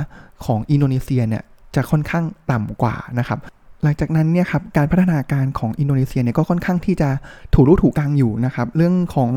[0.44, 1.42] ของอินโดนีเซียเนี่ย
[1.74, 3.38] จะค่อนข้างต่ำกว่านะครับ
[3.82, 7.08] หลังจากนั้นเนี่ยครับการพัฒนาการของอินโดนีเซียเนี่ยก็ค่อนข้างที่จะ
[7.54, 9.30] ถูรู้ถูกกลางอยู่นะครับ เรื่องของ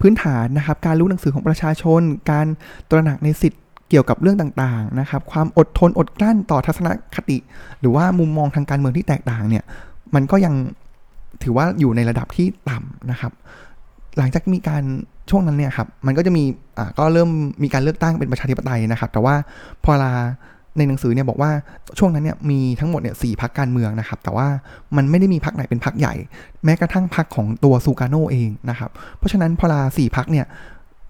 [0.00, 2.46] พื้นฐานนะครับ การรู้หนังสือของประชาชน การ
[2.90, 3.58] ตระหนักในสิทธิ
[3.90, 7.38] เกี่ยวกับเรื่องต่างๆนะครับ ความอดทนอดกลั้นต่อทัศนคติ
[7.80, 9.64] หรือว่ามุมมองทางการเมืองที่แตกต่างเนี่ย
[10.14, 10.54] มันก็ยัง
[11.42, 13.32] ถือว่าอยู่ในระดับที่ต่ำนะครับ
[14.18, 14.82] หลังจากมีการ
[15.30, 16.44] ช่วงนั้นเนี่ยครับ มันก็จะมี
[16.78, 17.30] อ่าก็เริ่ม
[17.62, 19.34] มีการเลือกตั้งเป็นประชาธิปไตยนะครับ แต่ว่า
[19.84, 20.12] พอลา
[20.78, 21.50] ในหนังสือเนี่ยบอกว่า
[21.98, 24.48] ช่วงนั้นเนี่ยมีทั้งหมดเนี่ยสี่พักการเมืองนะครับ แต่ว่า
[24.96, 26.14] มันไม่ได้มีพักไหนเป็นพักใหญ่
[26.64, 30.46] แม้กระทั่งพักของตัวซูการโนเองนะครับ เพราะฉะนั้นพอลาสี่พักเนี่ย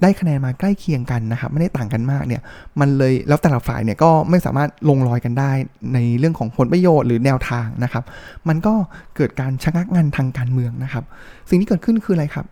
[0.02, 2.42] ได้คะแนนมาใกล้เคียงกันนะครับไม่ได้ต่างกันมากเนี่ย
[2.80, 5.52] มันเลยแล้วแต่ละฝ่ายเนี่ยก็ไม่สามารถลงรอยกันได้
[5.94, 8.04] ในเรื่องของผลประโยชน์หรือแนวทางนะครับ
[8.48, 8.74] มันก็
[9.16, 11.04] เกิดการชะงักงันทางการเมืองนะครับ
[11.48, 12.46] สิ่งที่เกิดขึ้นคืออะไรครับ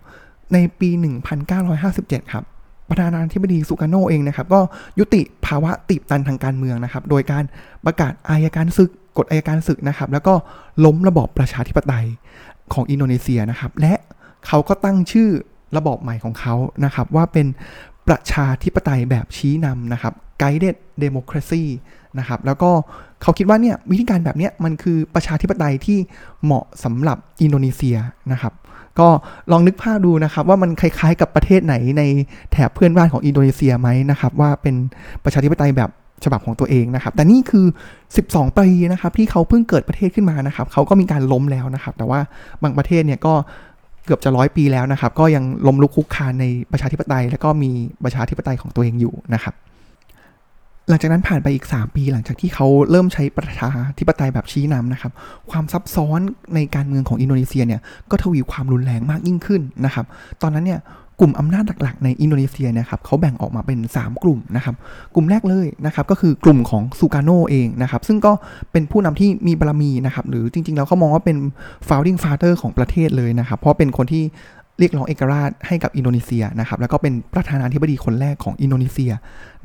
[0.52, 0.88] ในปี
[1.60, 2.44] 1957 ครับ
[2.88, 4.60] ประธานาธิบดีสุการโนเองนะครับ ก็
[4.98, 7.44] ยุติภาวะติดตันทางการเมืองนะครับ โดยการ
[7.84, 10.34] ประกาศอายการศึกกฎอายการศึกนะครับ แล้วก็
[10.84, 12.06] ล้มระบอบประชาธิปไตย
[12.72, 13.94] ของอินโดนีเซียนะครับ และ
[14.46, 15.28] เขาก็ตั้งชื่อ
[15.76, 16.54] ระบอบใหม่ของเขา
[16.85, 17.47] นะครับว่าเป็น
[18.09, 20.12] ประชาธิปไตยแบบชี้นำนะครับ
[20.43, 21.62] guided democracy
[22.19, 22.71] นะครับแล้วก็
[23.23, 25.99] เขาคิดว่าเนี่ยวิธีการแบบนี้มันคือประชาธิปไตยที่
[26.45, 27.97] เหมาะสำหรับอินโดนีเซีย
[28.33, 28.52] นะครับ
[28.99, 29.09] ก็
[29.50, 32.02] ลองนึกภาพดูนะครับว่ามันคล้ายๆกับประเทศไหนใน
[32.52, 34.75] แถบเพื่อนบ้านของอินโดนีเซียไหมนะครับว่าเป็น
[35.25, 35.90] ประชาธิปไตยแบบ
[36.25, 37.66] ฉบับของตัวเองนะครับ แต่นี่คือ
[38.12, 42.21] 12 ปีนะครับที่เขาเพิ่งเกิดประเทศขึ้นมานะครับ เขาก็มีการล้มแล้วนะครับ แต่ว่า
[42.62, 43.35] บางประเทศเนี่ยก็
[44.04, 47.70] เกือบจะร้อยปีแล้วนะครับ ก็ยังล้มลุกคุกคานในประชาธิปไตย และก็มี
[48.05, 49.55] ประชาธิปไตยของตัวเองอยู่นะครับ
[50.88, 55.12] หลังจากนั้นผ่านไปอีก 3 ปี หลังจากที่เขาเริ่มใช้ประชาธิปไตยแบบชี้นำนะครับ
[55.50, 56.20] ความซับซ้อน
[56.55, 60.07] ในการเมืองของอินโดนีเซียเนี่ยก็ทวีความรุนแรงมากยิ่งขึ้นนะครับ
[60.42, 60.81] ตอนนั้นเนี่ย
[61.20, 64.74] กลุ่มอำนาจหลักๆในอินโดนีเซียนะครับเขาแบ่งออกมาเป็น 3 กลุ่มนะครับ
[65.14, 68.33] กลุ่มแรกเลยนะครับก็คือกลุ่มของซูการโนเองนะครับซึ่งก็
[68.72, 71.37] เป็นผู้นำที่มีบารมีนะครับหรือจริงๆแล้วเขามองว่าเป็น
[71.88, 74.24] founding father ของประเทศเลยนะครับ เพราะเป็นคนที่
[74.79, 79.12] เรียกร้องเอกราชให้กับอินโดนีเซียนะครับแล้วก็เป็นประธานาธิบดีคนแรกของอินโดนีเซีย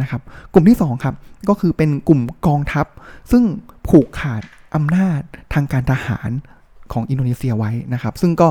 [0.02, 0.22] นะครับ
[0.54, 1.16] กลุ่มที่2ครับ
[1.50, 2.86] ก็คือเป็นกลุ่มกองทัพ
[3.32, 3.44] ซึ่ง
[3.88, 4.42] ผูกขาด
[4.76, 5.22] อำนาจ
[5.54, 6.30] ทางการทหาร
[6.94, 8.48] ของอินโดนีเซียไว้นะครับ ซึ่งก็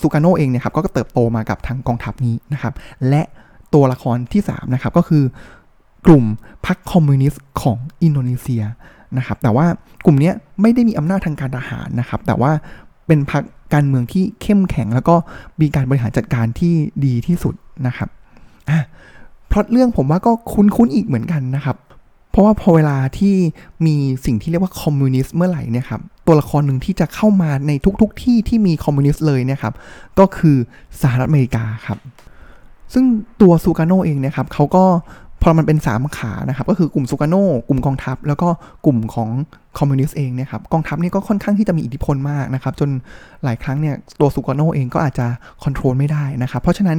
[0.00, 2.74] ซูการโนเองเนี่ยครับก็เติบโตมากับทางกองทัพนี้นะครับ
[3.08, 3.22] และ
[3.74, 5.24] ตัวละครที่3นะครับก็คือ
[6.06, 6.24] กลุ่ม
[6.66, 8.62] พรรคคอมมิวนิสต์ของอินโดนีเซีย
[9.18, 9.66] นะครับ แต่ว่า
[10.04, 12.50] กลุ่มนี้ไม่ได้มีอำนาจทางการทหารนะครับ แต่ว่า
[13.06, 13.42] เป็นพรรค
[13.74, 15.16] การเมืองที่เข้มแข็ง แล้วก็
[15.60, 17.54] มีการบริหารจัดการที่ดีที่สุด
[17.86, 18.08] นะครับ
[18.70, 18.80] อะ
[19.50, 21.76] พล็อตเรื่องผมว่าก็คุ้นๆอีกเหมือนกันนะครับ
[22.30, 23.34] เพราะว่าพอเวลาที่
[23.86, 29.74] มีสิ่งที่เรียกว่าคอมมิวนิสต์เมื่อไหร่เนี่ยครับ ตัวละครหนึ่งที่จะเข้ามาในทุกๆทที่ที่มีคอมมิวนิสต์เลยเนี่ยครับ
[30.18, 30.56] ก็คือ
[31.02, 31.98] สหรัฐอเมริกาครับ
[32.92, 33.04] ซึ่ง
[33.40, 34.84] ตัวซูการโนเองเนี่ยครับเขาก็
[35.42, 37.34] พอมันเป็นสามขานะครับ ก็คือกลุ่มซูการโน
[37.68, 38.48] กลุ่มกองทัพ แล้วก็
[38.84, 39.28] กลุ่มของ
[39.78, 42.90] คอมมิวนิสต์เองเนี่ยครับกองทัพนี่ก็ค่อนข้างที่จะมีอิทธิพลมากนะครับ จน
[43.44, 45.26] หลายครั้งเนี่ยตัวซูการโนเองก็อาจจะ
[45.62, 46.98] ควบคุมไม่ได้นะครับ เพราะฉะนั้น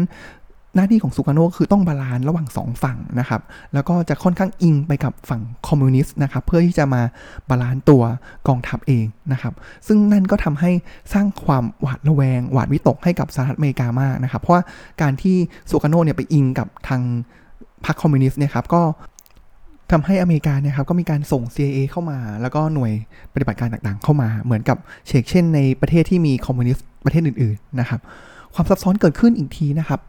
[0.76, 3.42] หน้าที่ของซูการโนก็คือต้อง balance ระหว่างสองฝั่งนะครับ
[3.74, 7.02] แล้วก็จะค่อนข้างอิงไปกับฝั่งคอมมิวนิสต์นะครับ เพื่อที่จะมา
[7.50, 8.04] balance ตัว
[8.48, 9.54] กองทัพเองนะครับ
[9.88, 10.72] ซึ่งนั่นก็ทำให้
[11.14, 14.64] สร้างความหวาดระแวง หวาดวิตกให้กับสหรัฐอเมริกามากนะครับ เพราะว่า
[15.02, 15.36] การที่
[15.70, 17.02] ซูการโนเนี่ยไปอิงกับทาง
[17.86, 18.82] พรรคคอมมิวนิสต์เนี่ยครับก็
[19.92, 22.92] ทำให้อเมริกาเนี่ยครับก็มีการส่ง CIA เข้ามา แล้วก็หน่วย
[23.34, 28.02] ปฏิบัติการต่างๆ เข้ามาเหมือนกับเชกเช่นในประเทศที่มีคอมมิวนิสต์ประเทศอื่นๆนะครับ
[28.54, 30.00] ความซับซ้อนเกิดขึ้นอีกทีนะครับ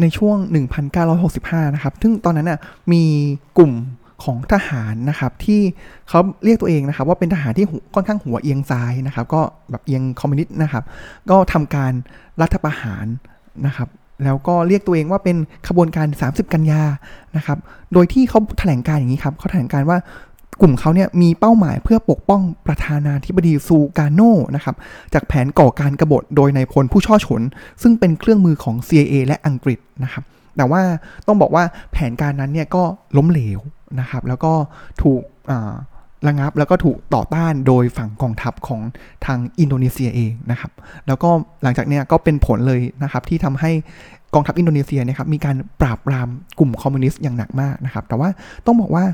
[0.00, 0.36] ในช่วง
[1.06, 2.60] 1965 นะครับ ซึ่งตอนนั้นน่ะ
[2.92, 3.02] มี
[3.58, 3.72] กลุ่ม
[4.24, 5.60] ของทหารนะครับที่
[6.08, 10.84] เขาเรียกตัวเองนะครับ ว่าเป็นทหารที่ค่อนข้างหัวเอียงซ้ายนะครับ ก็แบบเอียงคอมมิวนิสต์นะครับ
[11.30, 11.92] ก็ทำการ
[12.40, 13.06] รัฐประหาร
[13.66, 13.88] นะครับ
[14.24, 15.36] แล้วก็เรียกตัวเองว่าเป็น
[15.68, 16.82] ขบวนการ 30 กันยา
[17.36, 17.58] นะครับ
[17.92, 19.98] โดยที่เขาแถลงการอย่างนี้ครับเขาแถลงการว่า
[20.60, 24.76] กลุ่มเขาเนี่ยมีเป้าหมายเพื่อปกป้องประธานาธิบดีซูการโน่นะครับ
[25.14, 27.42] จากแผนก่อการกรบฏโดยนายพลผู้ช่อฉน
[27.82, 30.24] ซึ่งเป็นเครื่องมือของ CIA และอังกฤษนะครับ
[30.56, 30.82] แต่ว่า
[31.26, 32.82] ต้องบอกว่าแผนการนั้นเนี่ยก็
[33.16, 33.60] ล้มเหลว
[34.00, 34.52] นะครับแล้วก็
[35.02, 35.22] ถูก
[36.26, 38.80] ระงับแล้วก็ถูกต่อต้านโดยฝั่งกองทัพของ
[39.26, 40.72] ทางอินโดนีเซียเองนะครับ
[41.06, 41.30] แล้วก็
[41.62, 43.70] หลังจากนี้ก็เป็นผลเลยนะครับที่ทำให้
[44.34, 48.28] กองทัพอินโดนีเซียนะครับมีการปราบปรามกลุ่มคอมมิวนิสต์อย่างหนักมากนะครับ แต่ว่า
[48.66, 49.04] ต้องบอกว่า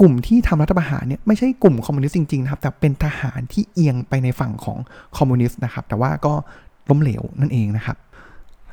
[0.00, 4.78] กลุ่มที่ทำรัฐประหารเนี่ยไม่ใช่กลุ่มคอมมิวนิสต์จริงๆนะครับแต่เป็นทหารที่เอียงไปในฝั่งของ
[5.16, 6.34] คอมมิวนิสต์นะครับแต่ว่าก็
[6.90, 7.96] ล้มเหลวนั่นเองนะครับ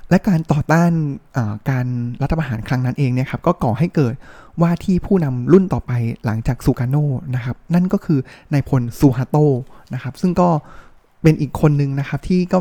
[0.10, 0.92] และการต่อต้าน
[1.70, 1.88] การ
[2.22, 4.14] รัฐประหารครั้งนั้นเองเนี่ยครับก็ก่อให้เกิด
[4.62, 5.92] ว่าที่ผู้นำรุ่นต่อไป
[6.26, 6.96] หลังจากซูการโน
[7.36, 8.20] นะครับนั่นก็คือ
[8.54, 9.38] นายพลซูฮาโต
[9.94, 10.50] นะครับซึ่งก็
[11.22, 12.60] เป็นอีกคนหนึ่งนะครับที่ก็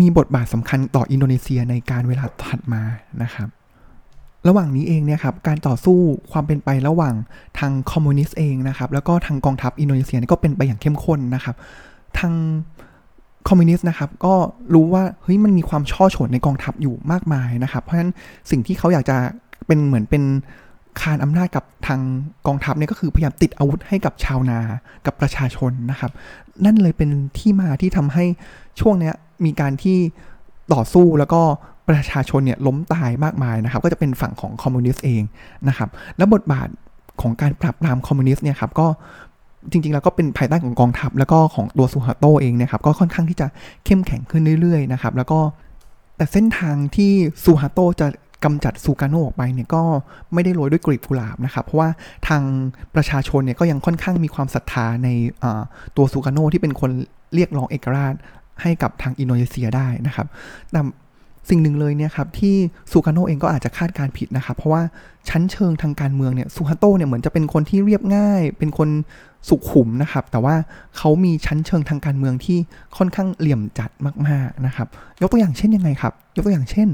[0.00, 2.82] มีบทบาทสำคัญต่ออินโดนีเซียในการเวลาถัดมา
[3.22, 3.48] นะครับ
[4.48, 5.98] ระหว่างนี้เองเนี่ยครับการต่อสู้
[6.32, 7.14] ความเป็นไประหว่าง
[7.58, 11.56] ทางคอมมิวนิสต์เองนะครับแล้วก็ทางกองทัพอินโดนีเซียก็เป็นไปอย่างเข้มข้นนะครับ
[12.18, 12.32] ทาง
[13.48, 14.34] คอมมิวนิสต์นะครับก็
[14.74, 18.12] รู้ว่าเฮ้ยมันมีความฉ้อฉลในกองทัพอยู่มากมายนะครับ เพราะฉะนั้น
[18.50, 19.16] สิ่งที่เขาอยากจะ
[19.66, 20.22] เป็นเหมือนเป็น
[21.00, 22.00] คานอำนาจกับทาง
[22.46, 24.58] กองทัพเนี่ยก็คือพยายามติดอาวุธให้กับชาวนา
[25.06, 26.10] กับประชาชนนะครับ
[26.64, 28.24] นั่นเลยเป็นที่มาที่ทำให้
[28.80, 29.98] ช่วงเนี้ยมีการที่
[30.74, 31.42] ต่อสู้แล้วก็
[31.88, 35.22] ประชาชนเนี่ยล้มตายมากมายนะครับ ก็จะเป็นฝั่งของคอมมิวนิสต์เอง
[35.68, 36.68] นะครับ และบทบาท
[37.20, 38.86] ของการปราบปรามคอมมิวนิสต์เนี่ยครับก็
[39.70, 43.46] จริงๆ แล้วก็เป็นภายใต้ของกองทัพ แล้วก็ของตัวซูฮาโตเองนะครับก็ค่อนข้างที่จะ
[43.84, 45.40] เข้มแข็งขึ้นเรื่อยๆนะครับแล้วก็
[46.16, 47.12] แต่เส้นทางที่
[47.44, 48.06] ซูฮาโตจะ
[48.44, 49.82] กำจัดซูกาโนออกไปเนี่ยก็
[50.34, 51.88] ไม่ได้โรยด้วยกลีบกุหลาบนะครับ เพราะว่า
[52.28, 52.42] ทาง
[52.94, 55.08] ประชาชนเนี่ยก็ยังค่อนข้างมีความศรัทธาใน
[55.96, 56.90] ตัวซูกาโนที่เป็นคน
[57.34, 58.14] เรียกร้องเอกราช
[58.62, 60.26] ให้กับทางอินโดนีเซียได้นะครับ
[60.72, 60.80] แต่
[61.48, 62.54] สิ่งหนึ่งเลยเนี่ยครับที่
[62.90, 64.82] ซูการโนเองก็อาจจะคาดการผิดนะครับ เพราะว่า
[65.28, 68.88] ชั้นเชิงทางการเมืองเนี่ยซูฮาโตเนี่ยเหมือนจะเป็นคนที่เรียบง่าย เป็นคน
[69.48, 70.54] สุขุมนะครับ แต่ว่า
[70.96, 72.58] เขามีชั้นเชิงทางการเมืองที่
[72.96, 73.90] ค่อนข้างเหลี่ยมจัด
[74.26, 74.88] มากๆนะครับ
[75.20, 76.88] ยกตัวอย่างเช่นยังไงครับ ยกตัวอย่างเช่น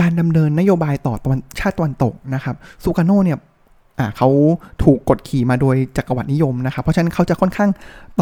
[0.00, 3.38] การดำเนินนโยบายต่อตะวันชาติตะวันตกนะครับซูการโนเนี่ย
[4.16, 4.28] เขา
[4.84, 7.70] ถูกกดขี่มาโดยจักรวรรดินิยมนะครับ เพราะฉะนั้นเขาจะค่อนข้าง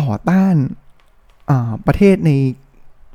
[0.00, 0.54] ต่อต้าน
[1.86, 2.30] ประเทศใน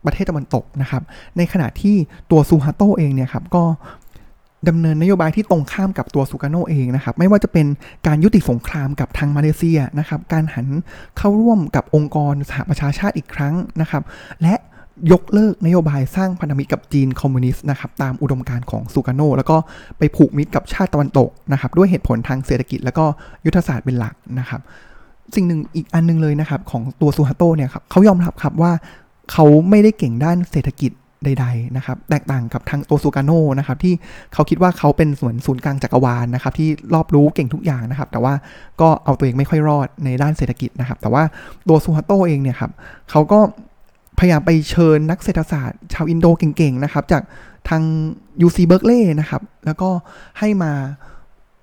[0.06, 1.02] ประเทศตะวันตกนะครับ
[1.38, 1.96] ในขณะที่
[2.32, 3.64] ตัวซูฮาโตเองเนี่ยครับก็
[4.70, 7.68] ดำเนินนโยบายที่ตรงข้ามกับตัวซูกาโนเองนะครับ ไม่ว่าจะเป็น
[8.08, 10.68] การยุติสงครามกับทางมาเลเซียนะครับ การหัน
[11.18, 14.04] เข้าร่วมกับองค์กรสหประชาชาติอีกครั้งนะครับ
[14.42, 14.56] และ
[15.12, 19.58] ยกเลิกนโยบายสร้างพันธมิตรกับจีนคอมมิวนิสต์นะครับตามอุดมการณ์ของซูการโนแล้วก็
[19.98, 23.06] ไปผูกมิตรกับชาติตะวันตกนะครับ ด้วยเหตุผลทางเศรษฐกิจ แล้วก็
[23.46, 24.62] ยุทธศาสตร์เป็นหลักนะครับ
[25.36, 28.72] สิ่งหนึ่งอีกอันนึงเลยนะครับ ของตัวซูฮาโตเนี่ยครับเขายอมรับครับว่า
[29.32, 30.92] เขาไม่ได้เก่งด้านเศรษฐกิจ
[31.26, 33.94] ใดๆนะครับแตกต่างกับทางตัวซูการโนนะครับที่
[34.34, 38.34] เขาคิดว่าเขาเป็นส่วนศูนย์กลางจักรวาลนะครับที่รอบรู้เก่งทุกอย่างนะครับ แต่ว่า
[38.82, 41.24] ก็เอาตัวเองไม่ค่อยรอดในด้านเศรษฐกิจนะครับ แต่ว่า
[41.68, 42.72] ตัวซูฮาโตเองเนี่ยครับ
[43.12, 43.40] เขาก็
[44.20, 47.24] พยายามไปเชิญนักเศรษฐศาสตร์ ชาวอินโดเก่งๆนะครับจาก
[47.70, 47.82] ทาง
[48.46, 49.90] UC Berkeley นะครับแล้วก็
[50.40, 50.72] ให้มา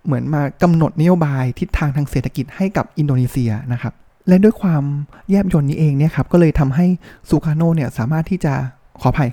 [0.04, 3.94] เหมือนมากำหนดนโยบายทิศทางทางเศรษฐกิจให้กับอินโดนีเซียนะครับ
[4.30, 4.84] และด้วยความ
[5.30, 6.86] แยบยลนี้เองเนี่ยครับก็เลยทำให้
[7.28, 8.52] ซูคาโนเนี่ยสามารถที่จะ
[9.00, 9.30] ขออภัย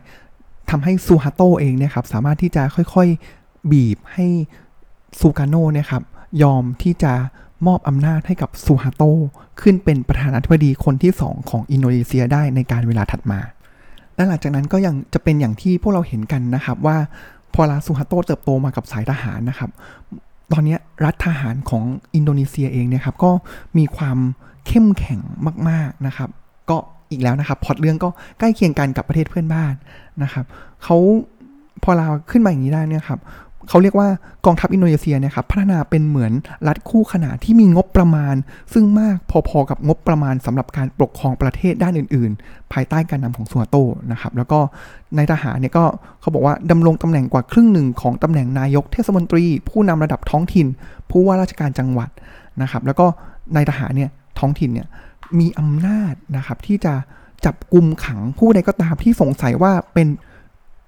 [0.69, 4.25] ทำให้ซูฮาโตเองเนี่ยครับสามารถที่จะค่อยๆบีบให้
[5.19, 6.03] ซูคาโนเนี่ยครับ
[6.43, 7.13] ยอมที่จะ
[7.67, 9.03] มอบอำนาจให้กับซูฮาโต
[9.61, 13.39] ขึ้นเป็นประธานาธิบดีคนที่ 2 ของอินโดนีเซียได้ในการเวลาถัดมา
[14.15, 16.97] และหลังจากนั้นก็ยังจะเป็นอย่างที่พวกเราเห็นกันนะครับว่า
[17.53, 19.69] พอลาซูฮาโตเติบโตมากับสายทหารนะครับ
[20.51, 21.83] ตอนนี้รัฐทหารของ
[22.15, 23.31] อินโดนีเซียเองเนี่ยครับก็
[23.77, 24.17] มีความ
[24.67, 25.19] เข้มแข็ง
[25.69, 26.29] มากๆนะครับ
[26.69, 26.77] ก็
[27.11, 29.73] อีกแล้วนะครับ พอดเรื่องก็ใกล้เคียงกันกับประเทศเพื่อนบ้าน
[30.23, 30.45] นะครับ
[30.83, 30.97] เขา
[31.83, 33.19] พอเราขึ้นมาอย่างนี้ได้เนี่ยครับ
[33.69, 34.07] เขาเรียกว่า
[34.45, 36.33] กองทัพอินโดนีเซียเนี่ยครับพัฒนาเป็นเหมือน
[36.67, 38.35] รัฐคู่ขนานที่มีงบประมาณ
[38.73, 39.17] ซึ่งมาก
[39.49, 43.75] พอๆกับงบประมาณสำหรับการปกครองประเทศด้านอื่น ๆ ภายใต้การนำของซัวโต
[44.11, 44.59] นะครับแล้วก็
[45.15, 45.85] ในทหารเนี่ยก็
[46.21, 50.67] เขาบอกว่าดำรงตำแหน่งกว่าครึ่งหนึ่งของตำแหน่งนายกเทศมนตรี ผู้นำระดับท้องถิ่น
[51.11, 52.09] ผู้ว่าราชการจังหวัด
[52.61, 53.05] นะครับแล้วก็
[53.55, 54.87] ในทหารเนี่ย ท้องถิ่นเนี่ย
[55.39, 56.93] มีอำนาจนะครับที่จะ
[57.45, 60.07] จับกลุ่มขังผู้ใดก็ตามที่สงสัยว่าเป็น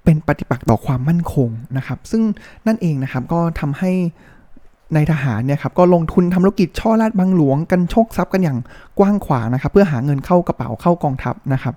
[0.04, 2.24] เป็นปฏิปักษ์ต่อความมั่นคงนะครับ ซึ่ง
[2.68, 3.92] นั่นเองนะครับก็ทำให้
[4.96, 8.58] ในทหารเนี่ยครับก็ลงทุนทำธุรกิจช่อราดบังหลวงกันโชคทรัพย์กันอย่าง
[9.00, 11.74] กว้างขวางนะครับเพื่อหาเงินเข้ากระเป๋าเข้ากองทัพนะครับ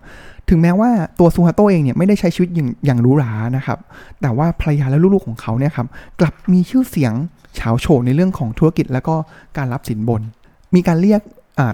[0.48, 3.78] ถึงแม้ว่าตัวซูฮาโตเองเนี่ยไม่ได้ใช้ชีวิตอย่างอย่างหรูหรานะครับ
[4.20, 5.88] แต่ว่าภรรยาและลูกๆของเขาเนี่ยครับ
[6.20, 7.12] กลับมีชื่อเสียง
[7.56, 9.14] เฉาโฉในเรื่องของธุรกิจ และก็
[9.56, 10.22] การรับสินบน
[10.74, 11.20] มีการเรียก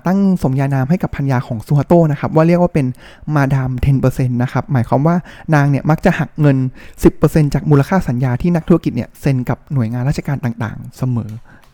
[0.07, 2.87] ตั้งสมญานามให้กับพันยาของซูฮาโตนะครับว่าเรียกว่าเป็น
[3.35, 3.71] มาดาม
[4.03, 5.17] 10%นะครับหมายความว่า
[5.55, 6.57] นางเนี่ยมักจะหักเงิน
[7.05, 11.31] 10%จากมูลค่าสัญญาที่นักธุรกิจเนี่ยเซ็นกับหน่วยงานราชการต่างๆ เสมอ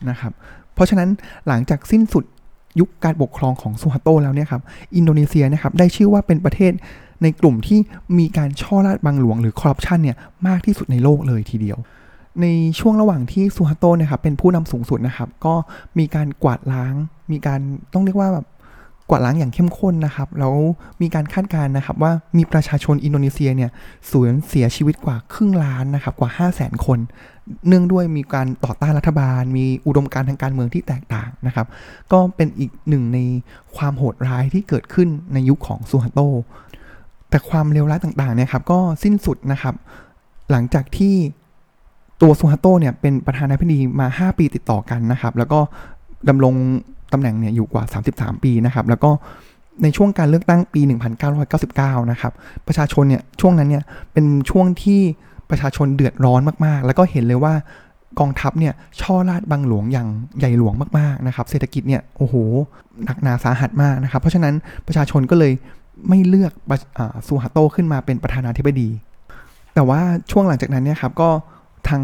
[0.09, 0.33] นะครับ
[0.73, 1.09] เพราะฉะนั้น
[1.47, 2.23] หลังจากสิ้นสุด
[2.79, 4.61] ยุคการปกครองของซูฮาโตแล้วเนี่ยครับ
[4.95, 6.71] อินโดนีเซียนะครับได้ชื่อว่าเป็นประเทศ
[7.23, 7.79] ในกลุ่มที่
[8.19, 11.77] มีการช่อราดบังหลวงหรือคอร์รัปชันเนี่ยมากที่สุดในโลกเลยทีเดียว
[12.41, 12.47] ใน
[12.79, 15.55] ช่วงระหว่างที่ซูฮาโตนะครับเป็นผู้นำสูงสุดนะครับก็
[15.97, 16.93] มีการกวาดล้าง
[17.31, 17.59] มีการ
[17.93, 18.45] ต้องเรียกว่าแบบ
[19.09, 20.53] กวาดล้างอย่างเข้มข้นนะครับ แล้ว
[21.01, 23.71] มีการคาดการณ์นะครับว่ามีประชาชนอินโดนีเซียเนี่ย
[24.11, 26.99] สูญเสียชีวิตกว่าครึ่งล้านนะครับ กว่า 5 0 0แสนคน
[27.67, 31.67] เนื่องด้วยมีการต่อต้านรัฐบาล มีอุดมการณ์ทางการเมืองที่แตกต่างนะครับ
[32.11, 33.19] ก็เป็นอีกหนึ่งใน
[33.75, 36.19] ความโหดร้ายที่เกิดขึ้นในยุคของซูฮัตโต
[37.29, 39.75] แต่ความเลวร้ายต่างๆเนี่ยครับก็สิ้นสุดนะครับ
[40.51, 41.15] หลังจากที่
[42.21, 45.59] ตัวซูฮัตโตเนี่ยเป็นประธานาธิบดีมา 5 ปีติดต่อกันนะครับ แล้วก็
[46.29, 46.55] ดำรง
[47.15, 49.11] ตำแหน่งเนี่ยอยู่กว่า 33 ปีนะครับแล้วก็
[49.83, 50.81] ในช่วงการเลือกตั้งปี
[51.45, 52.33] 1999 นะครับ
[52.67, 55.01] ประชาชนเนี่ยช่วงนั้นเนี่ยเป็นช่วงที่
[55.49, 57.53] ประชาชนเดือดร้อนมากๆ แล้วก็เห็นเลยว่า
[58.19, 60.07] กองทัพเนี่ยช่อราดบังหลวงอย่าง
[60.39, 62.35] ใหญ่หลวงมากๆนะครับเศรษฐกิจเนี่ยโอ้โห
[63.05, 64.53] หนักหนาสาหัสมากนะครับ เพราะฉะนั้น
[64.87, 65.53] ประชาชนก็เลย
[66.09, 66.51] ไม่เลือก
[67.27, 68.89] ซูฮาโตขึ้นมาเป็นประธานาธิบดี
[69.75, 69.99] แต่ว่า
[70.31, 71.29] ช่วงหลังจากนั้นเนี่ยครับก็
[71.89, 72.03] ทาง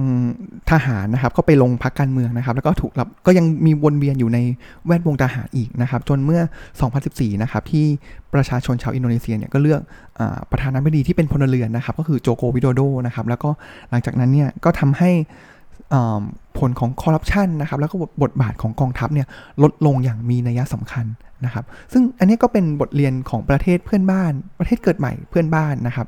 [0.72, 4.40] ทหารนะครับก็ไปลงพักการเมืองนะครับ แล้วก็ถูกรับก็ยังมีวนเวียนอยู่ใน
[4.86, 6.42] แวดวงทหารอีกนะครับ จนเมื่อ
[6.92, 7.86] 2014 นะครับ ที่
[8.34, 9.82] ประชาชนชาวอินโดนีเซียเนี่ยก็เลือก
[10.20, 13.50] อประธานาธิบดีที่เป็นพลเรือนนะครับ ก็คือโจโกวิโดโดนะครับ แล้วก็
[13.90, 15.12] หลังจากนั้นเนี่ยก็ทำให้
[16.58, 19.28] ผลของคอร์รัปชันนะครับ แล้วก็บทบาทของกองทัพเนี่ย
[19.64, 21.06] ลดลงอย่างมีนัยสำคัญ
[21.46, 26.08] นะครับ ซึ่งอันนี้ก็เป็นบทเรียนของประเทศเพื่อนบ้าน ประเทศเกิดใหม่เพื่อนบ้านนะครับ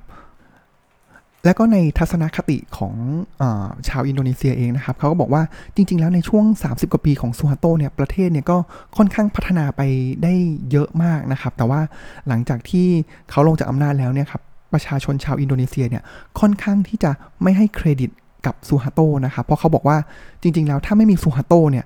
[1.45, 2.93] และก็ในทัศนคติของ
[3.41, 3.43] อ
[3.87, 5.43] ชาวอินโดนีเซียเองนะครับเขาก็บอกว่า
[5.75, 8.57] จริง ๆ แล้วในช่วง 30 กว่าปีของซูฮัตโตเนี่ยประเทศเนี่ยก็
[8.97, 9.81] ค่อนข้างพัฒนาไป
[10.23, 10.33] ได้
[10.71, 11.81] เยอะมากนะครับ แต่ว่า
[12.27, 12.87] หลังจากที่
[13.29, 14.41] เขาลงจากอำนาจแล้วเนี่ยครับ
[14.73, 16.03] ประชาชนชาวอินโดนีเซียเนี่ย
[16.39, 17.11] ค่อนข้างที่จะ
[17.43, 18.09] ไม่ให้เครดิต
[18.45, 19.97] กับซูฮัตโตนะครับเพราะเขาบอกว่า
[20.41, 21.85] จริง ๆ แล้วถ้าไม่มีซูฮัตโตเนี่ย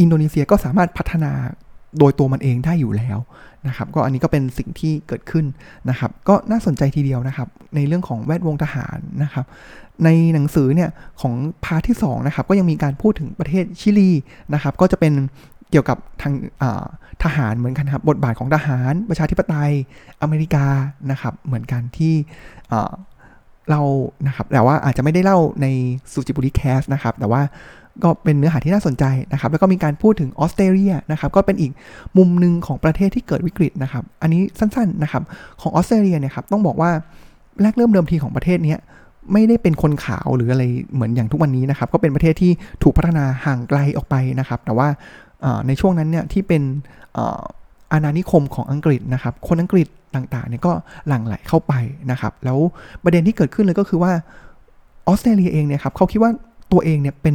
[0.00, 1.32] อินโดนีเซียก็สามารถพัฒนา
[1.98, 3.18] โดยตัวมันเองได้อยู่แล้ว
[3.68, 5.44] นะครับก็อันนี้ก็เป็นสิ่งที่เกิดขึ้น
[5.90, 9.44] นะครับ ก็น่าสนใจทีเดียวนะครับ ในเรื่องของแวดวงทหารนะครับ
[10.04, 14.10] ในหนังสือเนี่ยของ part ที่2นะครับก็ยังมีการพูดถึงประเทศชิลี
[14.54, 15.12] นะครับ ก็จะเป็น
[15.70, 16.34] เกี่ยวกับทาง
[17.24, 19.72] ทหารเหมือนกันครับบทบาทของทหาร ประชาธิปไตย
[20.22, 20.66] อเมริกา
[21.10, 22.14] นะครับ เหมือนกันที่
[23.70, 23.80] เรา
[24.26, 25.66] นะครับแต่ว่าอาจจะไม่ได้เล่าใน
[26.12, 27.42] สุจิบุรีแคสนะครับ แต่ว่า
[28.04, 31.72] ก็เป็นเนื้อหาที่น่าสนใจนะครับ แล้วก็มีการพูดถึงออสเตรเลียนะครับ ก็เป็นอีก
[32.16, 35.22] มุมหนึ่งของประเทศที่เกิดวิกฤตนะครับ อันนี้สั้นๆนะครับ
[35.60, 36.90] ของออสเตรเลียเนี่ยครับ ต้องบอกว่า
[37.62, 38.76] แรกเริ่มเดิมทีของประเทศนี้
[39.32, 44.88] ไม่ได้เป็นคนขาวหรืออะไรเหมือนอย่างทุกวันนี้นะครับ ก็เป็นประเทศที่ถูกพัฒนาห่างไกลออกไปนะครับ แต่ว่า
[45.66, 46.62] ในช่วงนั้นเนี่ยที่เป็น
[47.92, 50.72] อาณานิคมของอังกฤษนะครับ คนอังกฤษต่างๆเนี่ยก็
[51.08, 51.72] หลั่งไหลเข้าไป
[52.10, 52.58] นะครับ แล้ว
[53.04, 54.12] ประเด็นที่เกิดขึ้นเลยก็คือว่า
[55.08, 56.30] ออสเตรเลียเองเนี่ยครับเขาคิดว่า
[56.72, 57.34] ตัวเองเนี่ยเป็น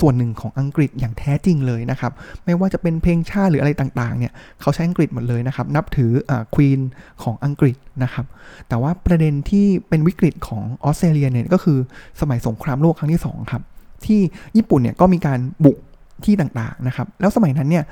[0.00, 2.12] ส่วนหนึ่งของอังกฤษอย่างแท้จริงเลยนะครับ
[2.44, 6.80] ไม่ว่าจะเป็นเพลงชาติหรืออะไรต่างๆเนี่ยเขาใช้อังกฤษหมดเลยนะครับ นับถืออควีน
[7.22, 8.26] ของอังกฤษนะครับ
[8.68, 11.78] แต่ว่าประเด็นที่เป็นวิกฤตของออสเตรเลียเนี่ยก็คือ
[12.20, 13.62] สมัยสงครามโลกครั้งที่2ครับ
[14.06, 14.20] ที่
[14.56, 15.78] ญี่ปุ่นเนี่ยก็มีการบุก
[16.24, 17.84] ที่ต่างๆนะครับ แล้วสมัยนั้นเนี่ย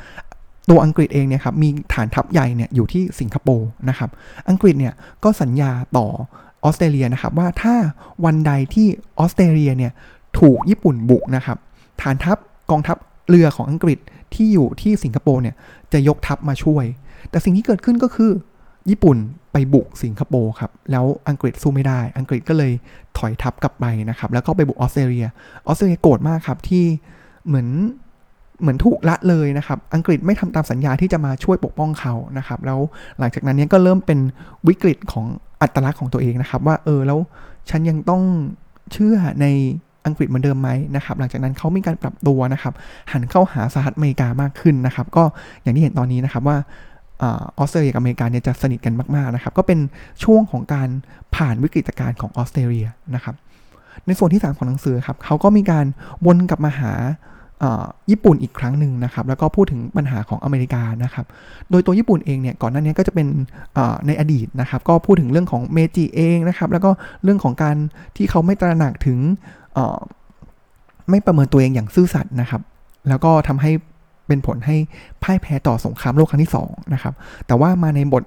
[0.70, 4.10] ตัวอังกฤษเองเนี่ยครับมีฐานทัพใหญ่เนี่ยอยู่ที่สิงคโปร์นะครับ
[4.48, 6.06] อังกฤษเนี่ยก็สัญญาต่อ
[6.64, 7.74] ออสเตรเลียนะครับว่าถ้า
[8.24, 8.86] วันใดที่
[9.18, 9.92] ออสเตรเลียเนี่ย
[10.40, 11.58] ถูกญี่ปุ่นบุกนะครับ
[12.02, 12.38] ฐานทัพ
[12.70, 12.96] กองทัพ
[13.28, 13.98] เรือของอังกฤษ
[14.34, 15.54] ที่อยู่ที่สิงคโปร์เนี่ย
[15.92, 16.84] จะยกทัพมาช่วย
[17.30, 18.32] แต่สิ่งที่เกิดขึ้นก็คือ
[18.90, 19.16] ญี่ปุ่น
[19.52, 22.72] ไปบุกสิงคโปร์ครับ แล้วอังกฤษสู้ไม่ได้ อังกฤษก็เลย
[23.18, 25.26] ถอยทัพกลับไปนะครับ แล้วก็ไปบุกออสเตรเลีย
[25.66, 26.84] ออสเตรเลียโกรธมากครับที่
[27.46, 27.68] เหมือน
[28.60, 32.80] เหมือนถูกละเลยนะครับ อังกฤษไม่ทำตามสัญญาที่จะมาช่วยปกป้องเขานะครับ แล้ว
[33.18, 34.18] หลังจากนั้นเนี่ยก็เริ่มเป็น
[34.68, 35.26] วิกฤตของ
[35.62, 37.18] อัตลักษณ์ของตัวเองนะครับ ว่าเออแล้ว
[37.70, 38.22] ฉันยังต้อง
[38.92, 39.46] เชื่อใน
[40.06, 42.74] อังกฤษเหมือนเดิมไหมนะครับหลังจากนั้นเขามีการปรับตัวนะครับ
[43.12, 45.24] หันเข้าหาสหรัฐอเมริกามากขึ้นนะครับก็
[45.62, 46.56] อย่างที่เห็นตอนนี้นะครับว่า
[47.20, 47.26] อ
[47.58, 49.78] อสเตรเลียกับอเมริกาเนี่ยจะสนิทกันมากๆนะครับก็เป็น
[50.24, 50.88] ช่วงของการ
[51.36, 53.34] ผ่านวิกฤตการณ์ของออสเตรเลียนะครับ
[54.06, 55.86] ในส่วนที่ 3 ของหนังสือครับเขาก็มีการ
[56.26, 56.92] วนกลับมาหา
[58.10, 61.26] ญี่ปุ่นอีกครั้งหนึ่งนะครับแล้วก็พูดถึงปัญหาของอเมริกานะครับ
[61.70, 63.26] โดยตัวญี่ปุ่นเองเนี่ยก่อนหน้านี้ก็จะเป็น
[64.06, 66.90] ในอดีตนะครับก็พูดถึงเรื่องของเมจิเองนะครับแล้วก็
[67.24, 67.76] เรื่องของการ
[68.16, 69.18] ที่เขาไม่ตระหนักถึง
[71.10, 72.62] ไม่ประเมินตัวเองอย่างซื่อสัตย์นะครับ
[73.08, 73.72] แล้วก็ทำให้
[74.28, 74.76] เป็นผลให้
[75.22, 77.14] พ่ายแพ้ต่อสงครามโลกครั้งที่2นะครับ
[77.46, 78.22] แต่ว่ามาในบท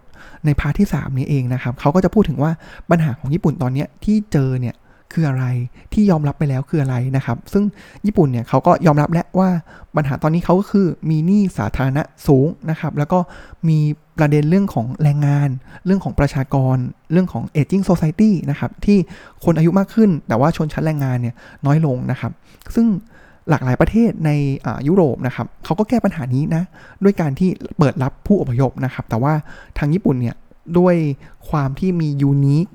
[0.45, 2.52] ในพาร์ทที่ 3 นี้เองนะครับ เขาก็จะพูดถึงว่า
[2.89, 4.76] ปัญหาของญี่ปุ่นตอนนี้ที่เจอเนี่ย
[5.13, 5.46] คืออะไร
[5.93, 7.63] ที่ยอมรับไปแล้วคืออะไรนะครับ ซึ่ง
[8.06, 9.50] ญี่ปุ่นเนี่ยเขาก็ยอมรับแล้วว่า
[9.96, 13.20] ปัญหาตอนนี้เขาก็คือมีหนี้สาธารณะสูงนะครับ แล้วก็
[13.70, 13.80] มี
[14.17, 15.50] ประเด็นเรื่องของแรงงาน
[15.86, 16.78] เรื่องของประชากร
[17.12, 18.98] เรื่องของ aging society นะครับ ที่
[19.43, 22.32] คนอายุมากขึ้น แต่ว่าชนชั้นแรงงานเนี่ยน้อยลงนะครับ
[22.76, 22.88] ซึ่ง
[23.50, 24.32] หลากหลายประเทศใน
[24.88, 26.63] ยุโรปนะครับเขาก็แก้ปัญหานี้นะ
[27.04, 29.34] ด้วยการที่เปิดรับผู้อพยพนะครับ แต่ว่า
[29.78, 30.36] ทางญี่ปุ่นเนี่ย
[30.80, 30.96] ด้วย
[31.50, 32.65] ความที่มียูนิค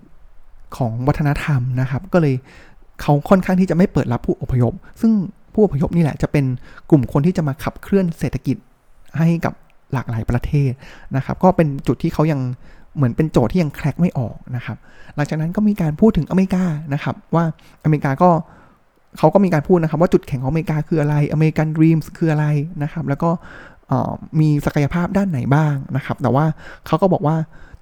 [0.76, 2.35] ของวัฒนธรรมนะครับ ก็เลย
[3.02, 5.12] เขาค่อนข้างที่จะไม่เปิดรับผู้อพยพ ซึ่ง
[5.54, 6.44] ผู้อพยพนี่แหละจะเป็น
[6.90, 8.56] กลุ่มคนที่จะมาขับเคลื่อนเศรษฐกิจ
[9.18, 9.54] ให้กับ
[9.92, 10.72] หลากหลายประเทศ
[11.16, 12.40] นะครับ ก็เป็นจุดที่เขายัง
[12.96, 14.76] เหมือนเป็นโจทย์ที่ยัง crack ไม่ออกนะครับ
[15.16, 17.44] หลังจากนั้นก็มีการพูดถึงอเมริกานะครับ ว่า
[17.85, 18.30] อเมริกาก็
[19.18, 22.46] เขาก็มีการพูดนะครับ ว่าจุดแข็งของอเมริกาคืออะไร American Dream คืออะไร
[22.82, 23.30] นะครับ แล้วก็
[24.40, 26.44] มีศักยภาพด้านไหนบ้างนะครับ แต่ว่า
[26.87, 27.37] เขาก็บอกว่า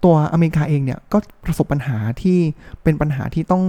[0.04, 2.38] ตัวอเมริกาเองเนี่ยก็ประสบปัญหาที่
[2.82, 3.64] เป็นปัญหาที่ต้อง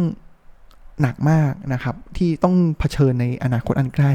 [1.01, 4.11] หนักมากนะครับ ที่ต้องเผชิญในอนาคตอันใกล้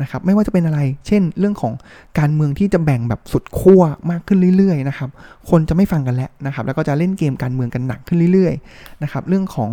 [0.00, 1.72] นะครับ ไม่ว่าจะเป็นอะไร เช่น เรื่องของ
[2.18, 5.10] การเมืองที่จะแบ่งแบบสุดขั้วมากขึ้นเรื่อยๆนะครับ
[5.50, 9.70] คนจะไม่ฟังกันแล้วนะครับ แล้วก็จะเล่นเกมการเมืองกันหนักขึ้นเรื่อยๆนะครับ เรื่องของ